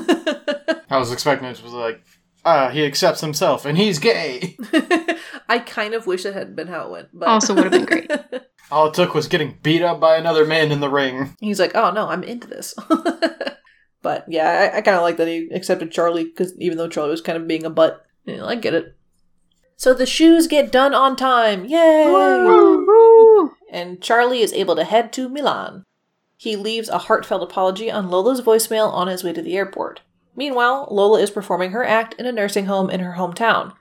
I 0.90 0.98
was 0.98 1.12
expecting 1.12 1.48
it 1.48 1.64
was 1.64 1.74
like, 1.74 2.04
ah, 2.46 2.70
he 2.70 2.86
accepts 2.86 3.22
himself 3.22 3.66
and 3.66 3.76
he's 3.76 3.98
gay. 3.98 4.56
I 5.50 5.58
kind 5.66 5.96
of 5.96 6.06
wish 6.06 6.26
it 6.26 6.36
had 6.36 6.56
been 6.56 6.68
how 6.68 6.86
it 6.86 6.92
went, 6.92 7.08
but 7.12 7.28
Also 7.28 7.56
would've 7.56 7.72
been 7.72 7.86
great. 7.86 8.12
All 8.72 8.90
it 8.90 8.94
took 8.94 9.16
was 9.16 9.28
getting 9.28 9.58
beat 9.64 9.82
up 9.82 10.00
by 10.00 10.16
another 10.18 10.46
man 10.46 10.72
in 10.72 10.80
the 10.80 10.90
ring. 10.90 11.36
He's 11.40 11.60
like, 11.60 11.72
"Oh 11.74 11.90
no, 11.92 12.10
I'm 12.10 12.22
into 12.24 12.48
this." 12.48 12.76
but 14.02 14.26
yeah, 14.28 14.72
I, 14.74 14.78
I 14.78 14.82
kind 14.82 14.98
of 14.98 15.04
like 15.04 15.16
that 15.18 15.28
he 15.28 15.50
accepted 15.54 15.90
Charlie 15.90 16.26
because 16.26 16.54
even 16.60 16.78
though 16.78 16.90
Charlie 16.90 17.12
was 17.12 17.22
kind 17.22 17.38
of 17.38 17.48
being 17.48 17.64
a 17.64 17.70
butt, 17.70 18.06
you 18.26 18.36
know, 18.36 18.46
I 18.46 18.56
get 18.56 18.74
it. 18.74 18.97
So 19.78 19.94
the 19.94 20.08
shoes 20.08 20.48
get 20.48 20.72
done 20.72 20.96
on 20.96 21.16
time, 21.16 21.66
yay! 21.66 22.06
And 23.72 24.02
Charlie 24.02 24.42
is 24.42 24.52
able 24.52 24.76
to 24.76 24.84
head 24.84 25.14
to 25.14 25.30
Milan. 25.30 25.84
He 26.36 26.56
leaves 26.56 26.90
a 26.90 26.98
heartfelt 26.98 27.44
apology 27.44 27.92
on 27.92 28.10
Lola's 28.10 28.42
voicemail 28.42 28.92
on 28.92 29.08
his 29.08 29.24
way 29.24 29.34
to 29.34 29.42
the 29.42 29.56
airport. 29.56 30.02
Meanwhile, 30.36 30.88
Lola 30.90 31.20
is 31.20 31.30
performing 31.30 31.72
her 31.72 31.84
act 31.84 32.16
in 32.16 32.26
a 32.26 32.32
nursing 32.32 32.66
home 32.66 32.90
in 32.90 33.02
her 33.02 33.14
hometown. 33.18 33.74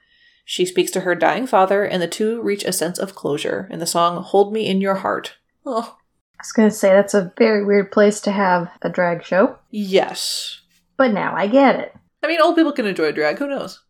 She 0.44 0.66
speaks 0.66 0.90
to 0.92 1.00
her 1.00 1.14
dying 1.14 1.46
father, 1.46 1.84
and 1.84 2.02
the 2.02 2.08
two 2.08 2.42
reach 2.42 2.64
a 2.64 2.72
sense 2.72 2.98
of 2.98 3.14
closure 3.14 3.66
in 3.70 3.78
the 3.78 3.86
song 3.86 4.22
Hold 4.22 4.52
Me 4.52 4.66
in 4.66 4.82
Your 4.82 4.96
Heart. 4.96 5.36
Oh, 5.64 5.96
I 6.38 6.42
was 6.42 6.52
gonna 6.52 6.70
say 6.70 6.90
that's 6.90 7.14
a 7.14 7.32
very 7.38 7.64
weird 7.64 7.90
place 7.90 8.20
to 8.22 8.32
have 8.32 8.70
a 8.82 8.90
drag 8.90 9.24
show, 9.24 9.58
yes. 9.70 10.60
but 10.98 11.12
now 11.12 11.34
I 11.34 11.46
get 11.46 11.80
it. 11.80 11.94
I 12.22 12.26
mean, 12.26 12.40
old 12.40 12.56
people 12.56 12.72
can 12.72 12.86
enjoy 12.86 13.12
drag, 13.12 13.38
who 13.38 13.48
knows? 13.48 13.80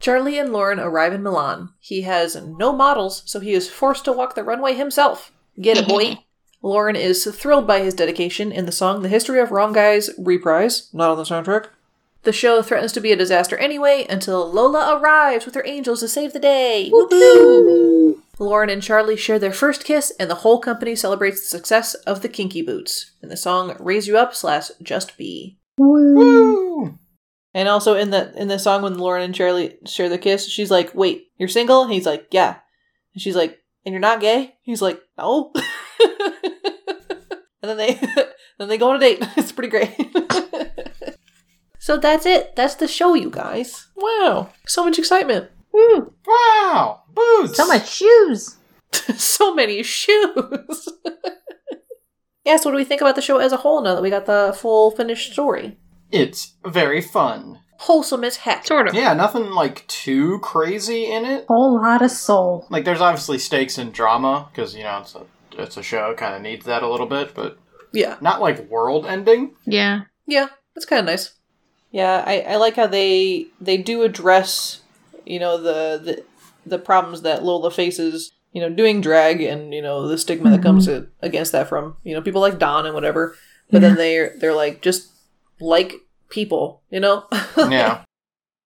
Charlie 0.00 0.38
and 0.38 0.52
Lauren 0.52 0.78
arrive 0.78 1.12
in 1.12 1.22
Milan. 1.22 1.70
He 1.80 2.02
has 2.02 2.36
no 2.36 2.72
models, 2.72 3.22
so 3.26 3.40
he 3.40 3.52
is 3.52 3.68
forced 3.68 4.04
to 4.04 4.12
walk 4.12 4.34
the 4.34 4.44
runway 4.44 4.74
himself. 4.74 5.32
Get 5.60 5.78
it, 5.78 5.88
boy. 5.88 6.18
Lauren 6.62 6.96
is 6.96 7.24
thrilled 7.24 7.66
by 7.66 7.80
his 7.80 7.94
dedication 7.94 8.50
in 8.50 8.66
the 8.66 8.72
song 8.72 9.02
The 9.02 9.08
History 9.08 9.40
of 9.40 9.50
Wrong 9.50 9.72
Guys 9.72 10.10
reprise, 10.18 10.88
not 10.92 11.10
on 11.10 11.16
the 11.16 11.24
soundtrack. 11.24 11.68
The 12.22 12.32
show 12.32 12.60
threatens 12.60 12.90
to 12.92 13.00
be 13.00 13.12
a 13.12 13.16
disaster 13.16 13.56
anyway 13.56 14.04
until 14.10 14.50
Lola 14.50 14.98
arrives 14.98 15.46
with 15.46 15.54
her 15.54 15.64
angels 15.64 16.00
to 16.00 16.08
save 16.08 16.32
the 16.32 16.40
day. 16.40 16.90
Woohoo! 16.92 18.20
Lauren 18.38 18.68
and 18.68 18.82
Charlie 18.82 19.16
share 19.16 19.38
their 19.38 19.52
first 19.52 19.84
kiss, 19.84 20.12
and 20.18 20.28
the 20.28 20.36
whole 20.36 20.58
company 20.58 20.96
celebrates 20.96 21.40
the 21.40 21.46
success 21.46 21.94
of 21.94 22.22
the 22.22 22.28
Kinky 22.28 22.62
Boots 22.62 23.12
in 23.22 23.28
the 23.28 23.36
song 23.36 23.76
"Raise 23.78 24.08
You 24.08 24.18
Up" 24.18 24.34
slash 24.34 24.70
"Just 24.82 25.16
Be." 25.16 25.56
Woo! 25.78 26.98
And 27.56 27.70
also 27.70 27.94
in 27.96 28.10
the 28.10 28.38
in 28.38 28.48
the 28.48 28.58
song 28.58 28.82
when 28.82 28.98
Lauren 28.98 29.22
and 29.22 29.34
Charlie 29.34 29.78
share 29.86 30.10
the 30.10 30.18
kiss, 30.18 30.46
she's 30.46 30.70
like, 30.70 30.94
"Wait, 30.94 31.28
you're 31.38 31.48
single?" 31.48 31.84
And 31.84 31.90
he's 31.90 32.04
like, 32.04 32.26
"Yeah." 32.30 32.56
And 33.14 33.22
she's 33.22 33.34
like, 33.34 33.58
and 33.82 33.94
you're 33.94 33.98
not 33.98 34.20
gay?" 34.20 34.56
He's 34.60 34.82
like, 34.82 35.00
"No." 35.16 35.52
and 36.04 37.62
then 37.62 37.78
they 37.78 37.94
then 38.58 38.68
they 38.68 38.76
go 38.76 38.90
on 38.90 38.96
a 38.96 38.98
date. 38.98 39.26
It's 39.38 39.52
pretty 39.52 39.70
great. 39.70 39.96
so 41.78 41.96
that's 41.96 42.26
it. 42.26 42.54
That's 42.56 42.74
the 42.74 42.86
show, 42.86 43.14
you 43.14 43.30
guys. 43.30 43.88
Wow, 43.96 44.50
so 44.66 44.84
much 44.84 44.98
excitement. 44.98 45.50
Woo. 45.72 46.12
Wow, 46.26 47.04
boots. 47.08 47.56
So 47.56 47.66
much 47.66 47.88
shoes. 47.88 48.58
so 49.16 49.54
many 49.54 49.82
shoes. 49.82 50.88
yeah, 52.44 52.58
so 52.58 52.68
what 52.68 52.72
do 52.72 52.76
we 52.76 52.84
think 52.84 53.00
about 53.00 53.16
the 53.16 53.22
show 53.22 53.38
as 53.38 53.52
a 53.52 53.56
whole 53.56 53.80
now 53.80 53.94
that 53.94 54.02
we 54.02 54.10
got 54.10 54.26
the 54.26 54.54
full 54.54 54.90
finished 54.90 55.32
story? 55.32 55.78
It's 56.16 56.54
very 56.64 57.00
fun. 57.00 57.60
Wholesome 57.78 58.24
as 58.24 58.36
heck. 58.36 58.66
Sort 58.66 58.88
of. 58.88 58.94
Yeah, 58.94 59.12
nothing 59.12 59.50
like 59.50 59.86
too 59.86 60.38
crazy 60.40 61.06
in 61.06 61.24
it. 61.24 61.44
Whole 61.46 61.80
lot 61.80 62.02
of 62.02 62.10
soul. 62.10 62.66
Like, 62.70 62.84
there's 62.84 63.02
obviously 63.02 63.38
stakes 63.38 63.76
and 63.76 63.92
drama 63.92 64.48
because 64.50 64.74
you 64.74 64.82
know 64.82 65.00
it's 65.00 65.14
a 65.14 65.26
it's 65.58 65.76
a 65.76 65.82
show, 65.82 66.14
kind 66.14 66.34
of 66.34 66.42
needs 66.42 66.64
that 66.66 66.82
a 66.82 66.88
little 66.88 67.06
bit, 67.06 67.34
but 67.34 67.58
Yeah. 67.92 68.16
not 68.20 68.40
like 68.40 68.70
world 68.70 69.06
ending. 69.06 69.54
Yeah. 69.64 70.02
Yeah, 70.26 70.48
that's 70.74 70.86
kind 70.86 71.00
of 71.00 71.06
nice. 71.06 71.34
Yeah, 71.90 72.22
I, 72.26 72.40
I 72.40 72.56
like 72.56 72.76
how 72.76 72.86
they 72.86 73.46
they 73.60 73.76
do 73.76 74.02
address, 74.02 74.80
you 75.24 75.38
know, 75.38 75.56
the, 75.56 76.00
the 76.02 76.24
the 76.66 76.78
problems 76.78 77.22
that 77.22 77.44
Lola 77.44 77.70
faces, 77.70 78.32
you 78.52 78.60
know, 78.60 78.68
doing 78.68 79.00
drag 79.00 79.40
and 79.40 79.72
you 79.72 79.80
know 79.80 80.08
the 80.08 80.18
stigma 80.18 80.50
that 80.50 80.62
comes 80.62 80.88
mm-hmm. 80.88 81.04
to, 81.04 81.10
against 81.22 81.52
that 81.52 81.68
from 81.68 81.96
you 82.02 82.14
know 82.14 82.20
people 82.20 82.40
like 82.40 82.58
Don 82.58 82.86
and 82.86 82.94
whatever. 82.94 83.36
But 83.70 83.80
then 83.80 83.94
they're 83.94 84.34
they're 84.38 84.54
like 84.54 84.82
just 84.82 85.10
like 85.60 85.94
people, 86.28 86.82
you 86.90 87.00
know. 87.00 87.24
Yeah. 87.56 88.02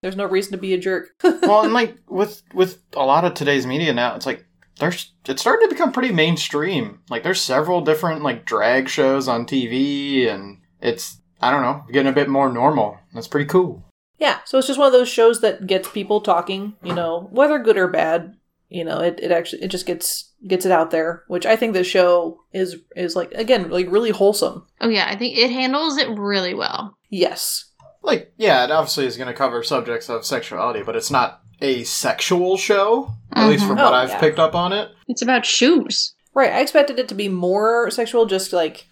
There's 0.01 0.15
no 0.15 0.25
reason 0.25 0.53
to 0.53 0.57
be 0.57 0.73
a 0.73 0.79
jerk. 0.79 1.09
well, 1.23 1.61
and 1.61 1.73
like 1.73 1.95
with 2.09 2.41
with 2.55 2.81
a 2.93 3.05
lot 3.05 3.23
of 3.23 3.35
today's 3.35 3.67
media 3.67 3.93
now, 3.93 4.15
it's 4.15 4.25
like 4.25 4.45
there's 4.79 5.13
it's 5.27 5.41
starting 5.41 5.69
to 5.69 5.73
become 5.75 5.91
pretty 5.91 6.11
mainstream. 6.11 7.01
Like 7.09 7.21
there's 7.21 7.39
several 7.39 7.81
different 7.81 8.23
like 8.23 8.45
drag 8.45 8.89
shows 8.89 9.27
on 9.27 9.45
TV, 9.45 10.27
and 10.27 10.57
it's 10.81 11.21
I 11.39 11.51
don't 11.51 11.61
know 11.61 11.83
getting 11.91 12.11
a 12.11 12.15
bit 12.15 12.29
more 12.29 12.51
normal. 12.51 12.97
That's 13.13 13.27
pretty 13.27 13.45
cool. 13.45 13.83
Yeah, 14.17 14.39
so 14.45 14.57
it's 14.57 14.67
just 14.67 14.79
one 14.79 14.87
of 14.87 14.93
those 14.93 15.09
shows 15.09 15.41
that 15.41 15.65
gets 15.65 15.89
people 15.89 16.21
talking, 16.21 16.75
you 16.83 16.93
know, 16.93 17.27
whether 17.31 17.57
good 17.57 17.77
or 17.77 17.87
bad. 17.87 18.35
You 18.71 18.85
know, 18.85 18.99
it, 18.99 19.19
it 19.21 19.31
actually 19.31 19.63
it 19.63 19.67
just 19.67 19.85
gets 19.85 20.31
gets 20.47 20.65
it 20.65 20.71
out 20.71 20.91
there, 20.91 21.23
which 21.27 21.45
I 21.45 21.55
think 21.57 21.73
the 21.73 21.83
show 21.83 22.39
is 22.53 22.77
is 22.95 23.15
like 23.17 23.31
again 23.33 23.69
like 23.69 23.91
really 23.91 24.11
wholesome. 24.11 24.65
Oh 24.79 24.87
yeah, 24.89 25.07
I 25.09 25.15
think 25.17 25.37
it 25.37 25.51
handles 25.51 25.97
it 25.97 26.07
really 26.17 26.53
well. 26.53 26.97
Yes. 27.09 27.65
Like 28.01 28.31
yeah, 28.37 28.63
it 28.63 28.71
obviously 28.71 29.05
is 29.05 29.17
going 29.17 29.27
to 29.27 29.33
cover 29.33 29.61
subjects 29.61 30.07
of 30.09 30.25
sexuality, 30.25 30.83
but 30.83 30.95
it's 30.95 31.11
not 31.11 31.41
a 31.61 31.83
sexual 31.83 32.55
show. 32.57 33.11
At 33.33 33.49
least 33.49 33.65
from 33.67 33.75
what 33.77 33.93
Oh, 33.93 33.97
I've 33.97 34.09
yeah. 34.09 34.19
picked 34.21 34.39
up 34.39 34.55
on 34.55 34.71
it. 34.73 34.89
It's 35.07 35.21
about 35.21 35.45
shoes. 35.45 36.15
Right, 36.33 36.51
I 36.51 36.61
expected 36.61 36.97
it 36.97 37.09
to 37.09 37.15
be 37.15 37.27
more 37.27 37.91
sexual 37.91 38.25
just 38.25 38.53
like 38.53 38.87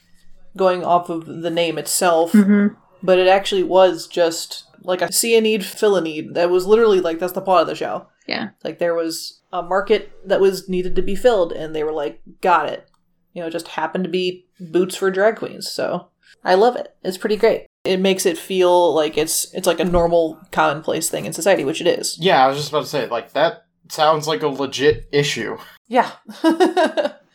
going 0.57 0.83
off 0.83 1.09
of 1.09 1.25
the 1.25 1.49
name 1.49 1.77
itself, 1.77 2.33
Mm-hmm. 2.33 2.75
but 3.01 3.17
it 3.17 3.27
actually 3.27 3.63
was 3.63 4.07
just 4.07 4.65
like 4.83 5.01
a 5.01 5.11
see 5.11 5.37
a 5.37 5.41
need, 5.41 5.63
fill 5.65 5.95
a 5.95 6.01
need. 6.01 6.33
That 6.35 6.49
was 6.49 6.67
literally 6.67 6.99
like 6.99 7.19
that's 7.19 7.31
the 7.33 7.41
plot 7.41 7.61
of 7.61 7.67
the 7.67 7.75
show. 7.75 8.07
Yeah. 8.27 8.49
Like 8.63 8.79
there 8.79 8.93
was 8.93 9.38
a 9.51 9.61
market 9.61 10.11
that 10.25 10.41
was 10.41 10.69
needed 10.69 10.95
to 10.95 11.01
be 11.01 11.15
filled 11.15 11.51
and 11.51 11.75
they 11.75 11.83
were 11.83 11.91
like, 11.91 12.21
got 12.41 12.67
it. 12.69 12.89
You 13.33 13.41
know, 13.41 13.47
it 13.47 13.51
just 13.51 13.69
happened 13.69 14.03
to 14.03 14.09
be 14.09 14.45
boots 14.59 14.95
for 14.95 15.11
drag 15.11 15.37
queens. 15.37 15.71
So 15.71 16.09
I 16.43 16.55
love 16.55 16.75
it. 16.75 16.95
It's 17.03 17.17
pretty 17.17 17.37
great. 17.37 17.67
It 17.83 17.99
makes 17.99 18.25
it 18.25 18.37
feel 18.37 18.93
like 18.93 19.17
it's 19.17 19.53
it's 19.53 19.67
like 19.67 19.79
a 19.79 19.85
normal 19.85 20.39
commonplace 20.51 21.09
thing 21.09 21.25
in 21.25 21.33
society, 21.33 21.63
which 21.63 21.81
it 21.81 21.87
is. 21.87 22.17
Yeah, 22.19 22.43
I 22.43 22.47
was 22.47 22.57
just 22.57 22.69
about 22.69 22.81
to 22.81 22.89
say 22.89 23.07
like 23.07 23.33
that 23.33 23.65
sounds 23.89 24.27
like 24.27 24.43
a 24.43 24.47
legit 24.47 25.07
issue. 25.11 25.57
Yeah. 25.87 26.11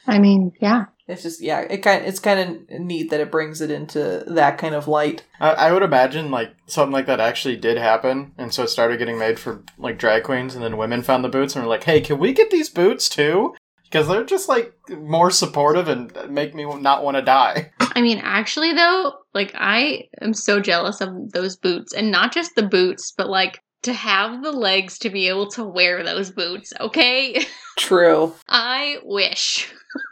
I 0.06 0.18
mean, 0.18 0.52
yeah. 0.60 0.86
It's 1.06 1.22
just 1.22 1.42
yeah, 1.42 1.60
it 1.60 1.78
kind 1.78 2.04
it's 2.04 2.18
kind 2.18 2.40
of 2.70 2.80
neat 2.80 3.10
that 3.10 3.20
it 3.20 3.30
brings 3.30 3.60
it 3.60 3.70
into 3.70 4.24
that 4.26 4.56
kind 4.58 4.74
of 4.74 4.88
light. 4.88 5.24
I, 5.38 5.50
I 5.50 5.72
would 5.72 5.82
imagine 5.82 6.30
like 6.30 6.54
something 6.66 6.92
like 6.92 7.06
that 7.06 7.20
actually 7.20 7.56
did 7.56 7.76
happen, 7.76 8.32
and 8.38 8.52
so 8.52 8.62
it 8.62 8.68
started 8.68 8.98
getting 8.98 9.18
made 9.18 9.38
for 9.38 9.62
like 9.78 9.98
drag 9.98 10.22
queens, 10.24 10.54
and 10.54 10.64
then 10.64 10.76
women 10.76 11.02
found 11.02 11.22
the 11.22 11.28
boots 11.28 11.54
and 11.54 11.64
were 11.64 11.70
like, 11.70 11.84
"Hey, 11.84 12.00
can 12.00 12.18
we 12.18 12.32
get 12.32 12.50
these 12.50 12.70
boots 12.70 13.08
too?" 13.08 13.54
Because 13.84 14.08
they're 14.08 14.24
just 14.24 14.48
like 14.48 14.74
more 14.88 15.30
supportive 15.30 15.88
and 15.88 16.12
make 16.30 16.54
me 16.54 16.64
not 16.80 17.04
want 17.04 17.16
to 17.16 17.22
die. 17.22 17.70
I 17.80 18.00
mean, 18.00 18.18
actually, 18.22 18.72
though, 18.72 19.12
like, 19.34 19.52
I 19.54 20.08
am 20.20 20.34
so 20.34 20.58
jealous 20.58 21.00
of 21.00 21.30
those 21.32 21.56
boots. 21.56 21.92
And 21.92 22.10
not 22.10 22.32
just 22.32 22.56
the 22.56 22.66
boots, 22.66 23.12
but 23.16 23.28
like 23.28 23.60
to 23.82 23.92
have 23.92 24.42
the 24.42 24.50
legs 24.50 24.98
to 24.98 25.10
be 25.10 25.28
able 25.28 25.48
to 25.50 25.62
wear 25.62 26.02
those 26.02 26.30
boots, 26.30 26.72
okay? 26.80 27.44
True. 27.78 28.34
I 28.48 28.98
wish. 29.04 29.72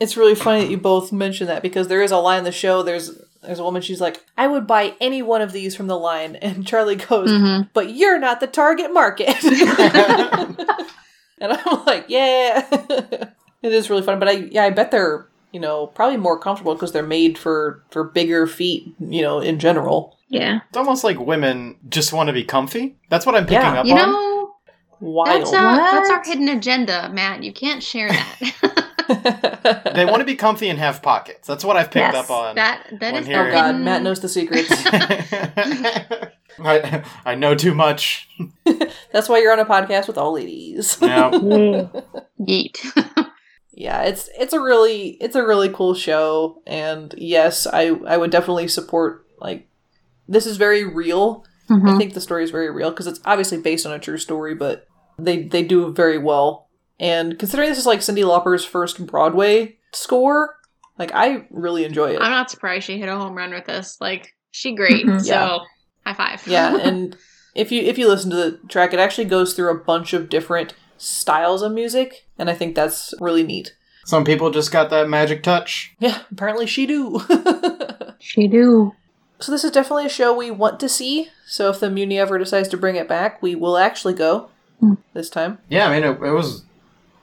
It's 0.00 0.16
really 0.16 0.34
funny 0.34 0.62
that 0.62 0.70
you 0.70 0.78
both 0.78 1.12
mentioned 1.12 1.50
that 1.50 1.62
because 1.62 1.88
there 1.88 2.02
is 2.02 2.10
a 2.10 2.16
line 2.16 2.38
in 2.38 2.44
the 2.44 2.52
show. 2.52 2.82
There's 2.82 3.10
there's 3.42 3.58
a 3.58 3.64
woman. 3.64 3.82
She's 3.82 4.00
like, 4.00 4.24
"I 4.38 4.46
would 4.46 4.66
buy 4.66 4.94
any 5.00 5.20
one 5.22 5.42
of 5.42 5.52
these 5.52 5.76
from 5.76 5.86
the 5.86 5.98
line," 5.98 6.36
and 6.42 6.66
Charlie 6.66 6.96
goes, 6.96 7.30
Mm-hmm. 7.30 7.68
"But 7.74 7.94
you're 7.94 8.18
not 8.18 8.40
the 8.40 8.46
target 8.46 8.92
market." 8.92 9.42
and 11.38 11.52
I'm 11.52 11.84
like, 11.84 12.06
"Yeah, 12.08 12.66
it 13.62 13.72
is 13.72 13.90
really 13.90 14.02
fun." 14.02 14.18
But 14.18 14.28
I 14.28 14.32
yeah, 14.32 14.64
I 14.64 14.70
bet 14.70 14.90
they're 14.90 15.26
you 15.52 15.60
know 15.60 15.86
probably 15.88 16.16
more 16.16 16.38
comfortable 16.38 16.74
because 16.74 16.92
they're 16.92 17.02
made 17.02 17.36
for 17.38 17.82
for 17.90 18.04
bigger 18.04 18.46
feet. 18.46 18.94
You 18.98 19.22
know, 19.22 19.40
in 19.40 19.58
general. 19.58 20.16
Yeah. 20.28 20.60
It's 20.68 20.76
almost 20.76 21.02
like 21.02 21.18
women 21.18 21.76
just 21.88 22.12
want 22.12 22.28
to 22.28 22.32
be 22.32 22.44
comfy. 22.44 22.96
That's 23.08 23.26
what 23.26 23.34
I'm 23.34 23.46
picking 23.46 23.62
Yeah. 23.62 23.80
up 23.80 23.86
You 23.86 23.94
on. 23.96 24.12
know, 24.12 24.54
Wild. 25.00 25.40
that's, 25.40 25.52
uh, 25.52 25.76
that's 25.76 26.08
our 26.08 26.22
hidden 26.22 26.48
agenda, 26.48 27.10
Matt. 27.12 27.42
You 27.42 27.52
can't 27.52 27.82
share 27.82 28.10
that. 28.10 28.86
They 29.94 30.04
want 30.04 30.18
to 30.20 30.24
be 30.24 30.36
comfy 30.36 30.68
and 30.68 30.78
have 30.78 31.02
pockets. 31.02 31.46
That's 31.46 31.64
what 31.64 31.76
I've 31.76 31.90
picked 31.90 32.12
Yes. 32.14 32.24
up 32.24 32.30
on. 32.30 32.54
that 32.56 32.86
that 33.00 33.12
When 33.12 33.22
is 33.22 33.26
hearing- 33.28 33.48
oh 33.50 33.52
God, 33.52 33.76
Matt 33.80 34.02
knows 34.02 34.20
the 34.20 34.28
secrets. 34.28 34.68
I, 36.62 37.02
I 37.24 37.34
know 37.34 37.54
too 37.54 37.74
much. 37.74 38.28
That's 39.12 39.28
why 39.28 39.38
you're 39.40 39.52
on 39.52 39.58
a 39.58 39.64
podcast 39.64 40.06
with 40.08 40.18
all 40.18 40.32
ladies. 40.34 40.98
Yeah. 41.00 41.30
Yeah. 41.32 41.88
Yeet. 42.40 42.78
yeah 43.72 44.02
it's 44.02 44.28
it's 44.38 44.52
a 44.52 44.60
really 44.60 45.10
it's 45.20 45.36
a 45.36 45.46
really 45.46 45.68
cool 45.68 45.94
show 45.94 46.60
and 46.66 47.14
yes 47.16 47.66
i 47.66 47.88
i 48.06 48.16
would 48.16 48.30
definitely 48.30 48.66
support 48.66 49.24
like 49.38 49.68
this 50.26 50.44
is 50.46 50.56
very 50.56 50.84
real 50.84 51.44
i 51.70 51.74
Mhm. 51.74 51.96
think 51.98 52.14
the 52.14 52.20
story 52.20 52.42
is 52.42 52.50
very 52.50 52.68
real 52.70 52.90
because 52.90 53.06
it's 53.06 53.20
obviously 53.24 53.58
based 53.58 53.86
on 53.86 53.92
a 53.92 53.98
true 53.98 54.18
story 54.18 54.54
but 54.54 54.86
they 55.18 55.44
they 55.44 55.62
do 55.62 55.92
very 55.92 56.18
well 56.18 56.68
and 57.00 57.38
considering 57.38 57.68
this 57.68 57.78
is 57.78 57.86
like 57.86 57.98
cyndi 58.00 58.24
lauper's 58.24 58.64
first 58.64 59.04
broadway 59.06 59.76
score 59.92 60.54
like 60.98 61.10
i 61.14 61.44
really 61.50 61.84
enjoy 61.84 62.12
it 62.14 62.20
I'm 62.20 62.30
not 62.30 62.50
surprised 62.50 62.84
she 62.86 62.98
hit 62.98 63.08
a 63.08 63.16
home 63.16 63.34
run 63.34 63.50
with 63.52 63.64
this. 63.64 63.96
Like, 64.00 64.34
she 64.52 64.74
great. 64.74 65.04
Mhm. 65.06 65.20
So, 65.20 65.26
Yeah. 65.32 65.58
high 66.06 66.14
five. 66.14 66.46
yeah 66.46 66.76
and 66.82 67.16
if 67.54 67.72
you 67.72 67.82
if 67.82 67.98
you 67.98 68.06
listen 68.06 68.30
to 68.30 68.36
the 68.36 68.60
track 68.68 68.92
it 68.92 69.00
actually 69.00 69.24
goes 69.24 69.54
through 69.54 69.70
a 69.70 69.78
bunch 69.84 70.12
of 70.12 70.28
different 70.28 70.74
styles 70.98 71.62
of 71.62 71.72
music 71.72 72.26
and 72.38 72.48
i 72.50 72.54
think 72.54 72.74
that's 72.74 73.14
really 73.20 73.42
neat 73.42 73.74
Some 74.04 74.24
people 74.24 74.50
just 74.50 74.70
got 74.70 74.90
that 74.90 75.08
magic 75.08 75.42
touch. 75.42 75.94
yeah 75.98 76.18
apparently 76.30 76.66
she 76.66 76.86
do 76.86 77.20
She 78.22 78.48
do. 78.48 78.92
So 79.38 79.50
this 79.50 79.64
is 79.64 79.70
definitely 79.70 80.04
a 80.04 80.10
show 80.10 80.36
we 80.36 80.50
want 80.50 80.78
to 80.80 80.90
see. 80.90 81.28
So 81.46 81.70
if 81.70 81.80
the 81.80 81.86
Muny 81.86 82.18
ever 82.18 82.36
decides 82.36 82.68
to 82.68 82.76
bring 82.76 82.96
it 82.96 83.08
back, 83.08 83.40
we 83.42 83.54
will 83.54 83.78
actually 83.78 84.12
go 84.12 84.50
Hmm. 84.78 84.94
this 85.14 85.30
time. 85.30 85.58
Yeah, 85.70 85.88
I 85.88 85.94
mean, 85.98 86.04
it, 86.04 86.20
it 86.22 86.30
was 86.32 86.64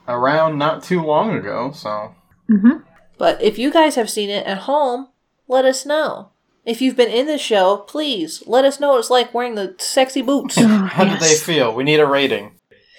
around 0.08 0.58
not 0.58 0.82
too 0.82 1.02
long 1.02 1.34
ago, 1.34 1.70
so. 1.72 2.14
Mm-hmm. 2.50 2.78
But 3.18 3.42
if 3.42 3.58
you 3.58 3.70
guys 3.70 3.96
have 3.96 4.08
seen 4.10 4.30
it 4.30 4.46
at 4.46 4.58
home, 4.58 5.08
let 5.46 5.64
us 5.64 5.84
know. 5.84 6.30
If 6.64 6.82
you've 6.82 6.96
been 6.96 7.10
in 7.10 7.26
the 7.26 7.38
show, 7.38 7.78
please 7.78 8.42
let 8.46 8.64
us 8.64 8.80
know 8.80 8.90
what 8.90 8.98
it's 8.98 9.10
like 9.10 9.32
wearing 9.32 9.54
the 9.54 9.74
sexy 9.78 10.22
boots. 10.22 10.56
How 10.58 11.04
did 11.04 11.20
they 11.20 11.34
feel? 11.34 11.74
We 11.74 11.84
need 11.84 12.00
a 12.00 12.06
rating. 12.06 12.52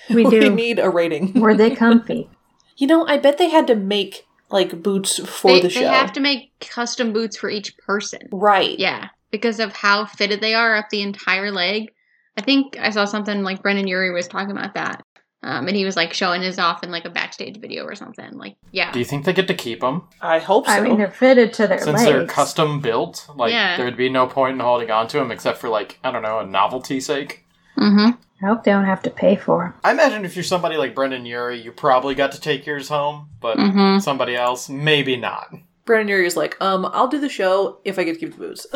We 0.10 0.24
do. 0.30 0.40
We 0.40 0.50
need 0.50 0.80
a 0.80 0.90
rating. 0.90 1.40
Were 1.40 1.56
they 1.56 1.76
comfy? 1.76 2.30
You 2.78 2.88
know, 2.88 3.06
I 3.06 3.18
bet 3.18 3.38
they 3.38 3.50
had 3.50 3.68
to 3.68 3.76
make 3.76 4.26
like 4.50 4.82
boots 4.82 5.20
for 5.28 5.52
they, 5.52 5.62
the 5.64 5.70
show. 5.70 5.82
they 5.82 5.88
have 5.88 6.14
to 6.14 6.22
make 6.22 6.54
custom 6.62 7.12
boots 7.12 7.36
for 7.36 7.50
each 7.50 7.78
person. 7.80 8.22
right. 8.32 8.80
Yeah, 8.80 9.10
because 9.32 9.60
of 9.60 9.74
how 9.74 10.06
fitted 10.06 10.40
they 10.40 10.54
are 10.54 10.78
up 10.78 10.90
the 10.90 11.02
entire 11.02 11.52
leg. 11.52 11.92
I 12.38 12.42
think 12.42 12.78
I 12.80 12.92
saw 12.92 13.04
something 13.04 13.44
like 13.44 13.62
Brendon 13.62 13.86
Urie 13.86 14.14
was 14.14 14.30
talking 14.30 14.52
about 14.52 14.76
that. 14.76 15.04
Um, 15.42 15.68
and 15.68 15.76
he 15.78 15.86
was 15.86 15.96
like 15.96 16.14
showing 16.14 16.42
his 16.42 16.60
off 16.60 16.84
in 16.84 16.92
like 16.92 17.06
a 17.06 17.10
backstage 17.10 17.58
video 17.62 17.86
or 17.86 17.96
something. 17.96 18.34
Like, 18.38 18.58
yeah. 18.72 18.92
Do 18.92 19.00
you 19.00 19.06
think 19.06 19.24
they 19.26 19.32
get 19.32 19.48
to 19.48 19.54
keep 19.54 19.80
them? 19.80 20.04
I 20.22 20.40
hope 20.40 20.66
so. 20.66 20.72
I 20.74 20.82
mean, 20.82 20.98
they're 20.98 21.10
fitted 21.10 21.54
to 21.54 21.68
their 21.68 21.78
Since 21.80 22.00
legs. 22.00 22.04
they're 22.10 22.26
custom 22.28 22.82
built? 22.82 23.26
Like, 23.36 23.54
Yeah. 23.54 23.78
there 23.78 23.86
would 23.86 23.96
be 23.96 24.10
no 24.10 24.28
point 24.28 24.56
in 24.56 24.60
holding 24.60 24.92
on 24.92 25.08
to 25.08 25.18
them 25.18 25.32
except 25.32 25.58
for, 25.60 25.70
like, 25.70 25.98
I 26.04 26.12
don't 26.12 26.24
know, 26.24 26.40
a 26.40 26.46
novelty 26.46 27.00
sake. 27.00 27.46
Mm-hmm. 27.78 28.20
I 28.44 28.48
hope 28.48 28.64
they 28.66 28.72
don't 28.72 28.84
have 28.86 29.02
to 29.04 29.10
pay 29.10 29.38
for 29.38 29.66
'em. 29.66 29.74
I 29.84 29.92
imagine 29.92 30.26
if 30.26 30.36
you're 30.36 30.44
somebody 30.44 30.76
like 30.76 30.94
Brendon 30.96 31.26
Urie, 31.26 31.62
you 31.62 31.72
probably 31.72 32.16
got 32.16 32.34
to 32.34 32.42
take 32.42 32.66
yours 32.66 32.90
home, 32.90 33.30
but 33.40 33.58
Mm-hmm. 33.58 34.00
somebody 34.00 34.36
else, 34.36 34.68
maybe 34.68 35.16
not. 35.16 35.54
Brendon 35.86 36.10
Urie 36.10 36.26
is 36.28 36.36
like, 36.38 36.56
um, 36.62 36.86
I'll 36.94 37.08
do 37.08 37.20
the 37.20 37.30
show 37.30 37.80
if 37.86 37.98
I 37.98 38.04
get 38.04 38.14
to 38.16 38.20
keep 38.20 38.34
the 38.34 38.38
boots. 38.38 38.68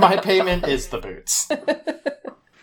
My 0.00 0.16
payment 0.22 0.66
is 0.66 0.88
the 0.88 0.98
boots. 0.98 1.46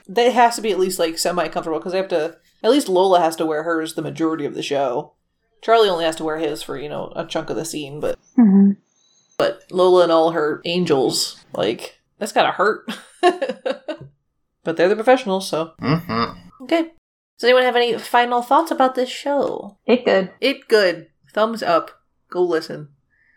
That 0.09 0.31
has 0.33 0.55
to 0.55 0.61
be 0.61 0.71
at 0.71 0.79
least 0.79 0.99
like 0.99 1.17
semi 1.17 1.47
comfortable 1.47 1.79
because 1.79 1.93
I 1.93 1.97
have 1.97 2.07
to. 2.09 2.37
At 2.63 2.71
least 2.71 2.89
Lola 2.89 3.19
has 3.19 3.35
to 3.37 3.45
wear 3.45 3.63
hers 3.63 3.93
the 3.93 4.01
majority 4.01 4.45
of 4.45 4.55
the 4.55 4.63
show. 4.63 5.13
Charlie 5.61 5.89
only 5.89 6.05
has 6.05 6.15
to 6.17 6.23
wear 6.23 6.37
his 6.37 6.61
for, 6.63 6.77
you 6.77 6.89
know, 6.89 7.11
a 7.15 7.25
chunk 7.25 7.49
of 7.49 7.55
the 7.55 7.65
scene, 7.65 7.99
but 7.99 8.17
hmm 8.35 8.71
but 9.37 9.63
Lola 9.71 10.03
and 10.03 10.11
all 10.11 10.31
her 10.31 10.61
angels, 10.65 11.43
like, 11.53 11.99
that's 12.17 12.31
gotta 12.31 12.51
hurt. 12.51 12.91
but 13.21 14.75
they're 14.75 14.89
the 14.89 14.95
professionals, 14.95 15.47
so. 15.47 15.73
Mm-hmm. 15.81 16.63
Okay. 16.63 16.91
Does 17.37 17.43
anyone 17.43 17.63
have 17.63 17.75
any 17.75 17.97
final 17.99 18.41
thoughts 18.41 18.71
about 18.71 18.95
this 18.95 19.09
show? 19.09 19.77
It 19.85 20.05
good. 20.05 20.31
It 20.41 20.67
good. 20.67 21.09
Thumbs 21.33 21.61
up. 21.61 21.91
Go 22.29 22.41
listen. 22.41 22.89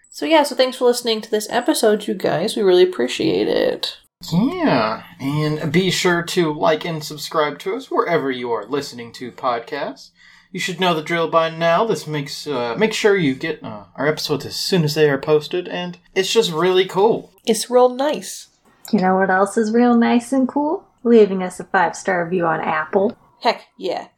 So 0.08 0.24
yeah, 0.24 0.42
so 0.42 0.56
thanks 0.56 0.78
for 0.78 0.86
listening 0.86 1.20
to 1.20 1.30
this 1.30 1.48
episode, 1.50 2.06
you 2.06 2.14
guys. 2.14 2.56
We 2.56 2.62
really 2.62 2.82
appreciate 2.82 3.46
it. 3.46 3.98
Yeah, 4.32 5.02
and 5.18 5.72
be 5.72 5.90
sure 5.90 6.22
to 6.22 6.52
like 6.52 6.84
and 6.84 7.02
subscribe 7.02 7.58
to 7.60 7.74
us 7.74 7.90
wherever 7.90 8.30
you 8.30 8.52
are 8.52 8.66
listening 8.66 9.12
to 9.14 9.32
podcasts. 9.32 10.10
You 10.52 10.60
should 10.60 10.78
know 10.78 10.94
the 10.94 11.02
drill 11.02 11.28
by 11.28 11.48
now. 11.48 11.86
This 11.86 12.06
makes 12.06 12.46
uh, 12.46 12.74
make 12.76 12.92
sure 12.92 13.16
you 13.16 13.34
get 13.34 13.64
uh, 13.64 13.84
our 13.96 14.06
episodes 14.06 14.44
as 14.44 14.56
soon 14.56 14.84
as 14.84 14.94
they 14.94 15.08
are 15.08 15.18
posted, 15.18 15.68
and 15.68 15.98
it's 16.14 16.32
just 16.32 16.52
really 16.52 16.84
cool. 16.84 17.32
It's 17.46 17.70
real 17.70 17.88
nice. 17.88 18.48
You 18.92 19.00
know 19.00 19.16
what 19.16 19.30
else 19.30 19.56
is 19.56 19.72
real 19.72 19.96
nice 19.96 20.32
and 20.32 20.46
cool? 20.46 20.86
Leaving 21.02 21.42
us 21.42 21.58
a 21.58 21.64
five 21.64 21.96
star 21.96 22.24
review 22.24 22.44
on 22.44 22.60
Apple. 22.60 23.16
Heck 23.42 23.68
yeah. 23.78 24.08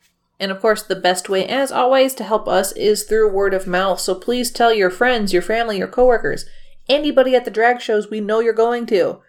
And 0.41 0.51
of 0.51 0.61
course, 0.61 0.83
the 0.83 0.97
best 0.97 1.29
way, 1.29 1.47
as 1.47 1.71
always, 1.71 2.15
to 2.15 2.25
help 2.25 2.49
us 2.49 2.73
is 2.73 3.05
through 3.05 3.31
word 3.31 3.55
of 3.55 3.69
mouth. 3.69 4.01
So 4.01 4.17
please 4.17 4.51
tell 4.51 4.75
your 4.75 4.91
friends, 4.91 5.33
your 5.33 5.43
family, 5.43 5.79
your 5.79 5.87
coworkers, 5.87 6.47
anybody 6.89 7.37
at 7.37 7.45
the 7.45 7.53
drag 7.53 7.81
shows 7.81 8.11
we 8.11 8.21
know 8.21 8.41
you're 8.41 8.53
going 8.53 8.87
to. 8.87 9.21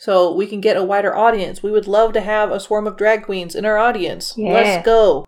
So 0.00 0.32
we 0.32 0.46
can 0.46 0.62
get 0.62 0.78
a 0.78 0.82
wider 0.82 1.14
audience. 1.14 1.62
We 1.62 1.70
would 1.70 1.86
love 1.86 2.14
to 2.14 2.22
have 2.22 2.50
a 2.50 2.58
swarm 2.58 2.86
of 2.86 2.96
drag 2.96 3.22
queens 3.22 3.54
in 3.54 3.66
our 3.66 3.76
audience. 3.76 4.32
Yeah. 4.34 4.54
Let's 4.54 4.84
go. 4.84 5.26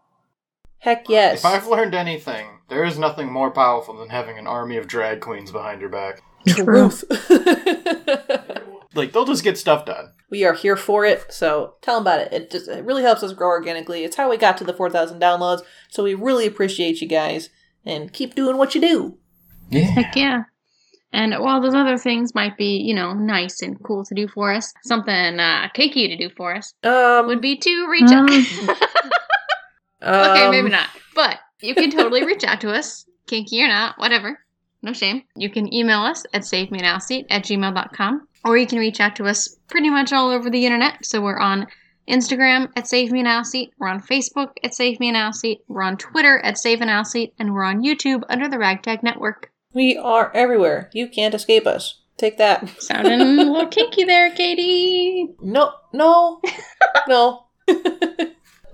Heck 0.79 1.11
yes. 1.11 1.41
If 1.41 1.45
I've 1.45 1.67
learned 1.67 1.95
anything, 1.95 2.47
there 2.71 2.83
is 2.83 2.99
nothing 2.99 3.31
more 3.31 3.51
powerful 3.51 3.95
than 3.99 4.09
having 4.09 4.39
an 4.39 4.47
army 4.47 4.79
of 4.79 4.89
drag 4.89 5.21
queens 5.21 5.53
behind 5.53 5.83
your 5.83 5.91
back. 5.91 6.23
Truth. 6.49 7.05
Like 8.95 9.13
they'll 9.13 9.25
just 9.25 9.45
get 9.45 9.57
stuff 9.57 9.87
done. 9.87 10.13
we 10.29 10.45
are 10.45 10.53
here 10.53 10.77
for 10.77 11.05
it. 11.05 11.33
So 11.33 11.75
tell 11.81 11.95
them 11.95 12.03
about 12.03 12.21
it. 12.21 12.33
It 12.33 12.51
just 12.51 12.69
it 12.69 12.85
really 12.85 13.03
helps 13.03 13.23
us 13.23 13.33
grow 13.33 13.49
organically. 13.49 14.05
It's 14.05 14.17
how 14.17 14.29
we 14.29 14.37
got 14.37 14.59
to 14.59 14.65
the 14.65 14.75
4,000 14.75 15.21
downloads. 15.21 15.63
So 15.89 16.03
we 16.03 16.15
really 16.15 16.47
appreciate 16.47 17.01
you 17.01 17.09
guys 17.09 17.49
and 17.85 18.13
keep 18.13 18.35
doing 18.35 18.59
what 18.59 18.75
you 18.75 18.81
do. 18.81 19.19
Yeah. 19.71 19.85
Heck 19.85 20.17
yeah. 20.17 20.43
And 21.13 21.35
while 21.39 21.61
those 21.61 21.75
other 21.75 21.99
things 21.99 22.35
might 22.35 22.57
be, 22.57 22.79
you 22.79 22.95
know, 22.95 23.13
nice 23.13 23.61
and 23.61 23.81
cool 23.83 24.05
to 24.05 24.15
do 24.15 24.29
for 24.29 24.53
us, 24.53 24.73
something 24.85 25.39
uh, 25.39 25.69
kinky 25.75 26.09
to 26.09 26.17
do 26.17 26.31
for 26.35 26.55
us 26.55 26.73
Um, 26.83 27.27
would 27.27 27.43
be 27.43 27.57
to 27.59 27.87
reach 27.91 28.11
out. 28.11 28.31
okay, 30.03 30.45
um, 30.45 30.51
maybe 30.51 30.71
not. 30.71 30.89
But 31.15 31.39
you 31.61 31.75
can 31.75 31.91
totally 31.91 32.25
reach 32.25 32.45
out 32.45 32.61
to 32.63 32.71
us, 32.71 33.05
kinky 33.27 33.63
or 33.63 33.69
not, 33.69 33.99
whatever. 33.99 34.39
No 34.83 34.93
shame. 34.93 35.23
You 35.37 35.51
can 35.51 35.73
email 35.73 36.01
us 36.01 36.25
at 36.33 36.43
savemeanaisleseat 36.43 37.27
at 37.31 37.45
gmail.com, 37.45 38.27
or 38.45 38.57
you 38.57 38.67
can 38.67 38.79
reach 38.79 38.99
out 39.01 39.15
to 39.17 39.25
us 39.27 39.57
pretty 39.69 39.91
much 39.91 40.13
all 40.13 40.31
over 40.31 40.51
the 40.51 40.65
internet. 40.65 41.05
So 41.05 41.21
we're 41.21 41.39
on 41.39 41.67
Instagram 42.09 42.69
at 42.75 42.89
Save 42.89 43.13
Me 43.13 43.21
an 43.21 43.29
Aisle 43.29 43.45
Seat, 43.45 43.73
we're 43.79 43.87
on 43.89 44.01
Facebook 44.03 44.55
at 44.65 44.75
Save 44.75 44.99
Me 44.99 45.09
an 45.09 45.15
Aisle 45.15 45.33
Seat, 45.33 45.61
we're 45.69 45.83
on 45.83 45.97
Twitter 45.97 46.41
at 46.41 46.59
Save 46.59 46.81
an 46.81 46.89
Aisle 46.89 47.05
Seat, 47.05 47.33
and 47.39 47.55
we're 47.55 47.63
on 47.63 47.85
YouTube 47.85 48.25
under 48.29 48.49
the 48.49 48.59
Ragtag 48.59 49.05
Network. 49.05 49.52
We 49.75 49.97
are 49.97 50.31
everywhere. 50.35 50.91
You 50.93 51.09
can't 51.09 51.35
escape 51.35 51.67
us. 51.67 52.01
Take 52.17 52.39
that. 52.39 52.69
Sounding 52.81 53.21
a 53.21 53.25
little 53.25 53.67
kinky 53.67 54.05
there, 54.05 54.31
Katie. 54.31 55.35
No, 55.41 55.73
no, 55.93 56.41
no. 57.09 57.47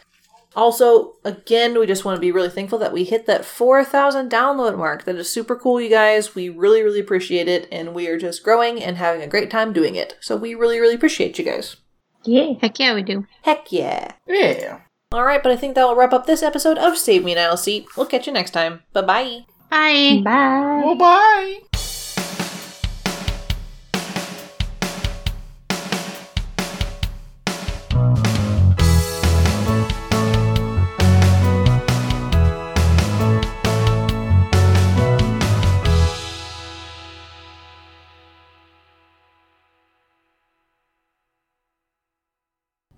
Also, 0.55 1.15
again, 1.23 1.77
we 1.77 1.85
just 1.85 2.05
want 2.05 2.15
to 2.15 2.21
be 2.21 2.31
really 2.31 2.49
thankful 2.49 2.79
that 2.79 2.93
we 2.93 3.03
hit 3.03 3.25
that 3.25 3.43
4,000 3.45 4.31
download 4.31 4.77
mark. 4.77 5.03
That 5.03 5.15
is 5.17 5.29
super 5.29 5.55
cool, 5.55 5.81
you 5.81 5.89
guys. 5.89 6.33
We 6.33 6.49
really, 6.49 6.81
really 6.81 6.99
appreciate 6.99 7.47
it, 7.47 7.67
and 7.71 7.93
we 7.93 8.07
are 8.07 8.17
just 8.17 8.43
growing 8.43 8.81
and 8.81 8.97
having 8.97 9.21
a 9.21 9.27
great 9.27 9.51
time 9.51 9.73
doing 9.73 9.95
it. 9.95 10.15
So, 10.21 10.37
we 10.37 10.55
really, 10.55 10.79
really 10.79 10.95
appreciate 10.95 11.37
you 11.37 11.45
guys. 11.45 11.75
Yeah. 12.23 12.53
Heck 12.61 12.79
yeah, 12.79 12.95
we 12.95 13.03
do. 13.03 13.27
Heck 13.43 13.71
yeah. 13.71 14.13
Yeah. 14.27 14.79
All 15.11 15.23
right, 15.23 15.43
but 15.43 15.51
I 15.51 15.55
think 15.55 15.75
that 15.75 15.85
will 15.85 15.95
wrap 15.95 16.13
up 16.13 16.25
this 16.25 16.41
episode 16.41 16.77
of 16.77 16.97
Save 16.97 17.23
Me 17.23 17.33
an 17.33 17.37
Aisle 17.37 17.57
Seat. 17.57 17.85
We'll 17.95 18.07
catch 18.07 18.27
you 18.27 18.33
next 18.33 18.51
time. 18.51 18.81
Bye 18.93 19.01
bye. 19.01 19.39
Bye. 19.69 20.21
Bye. 20.23 20.81
Well, 20.83 20.95
bye. 20.95 21.74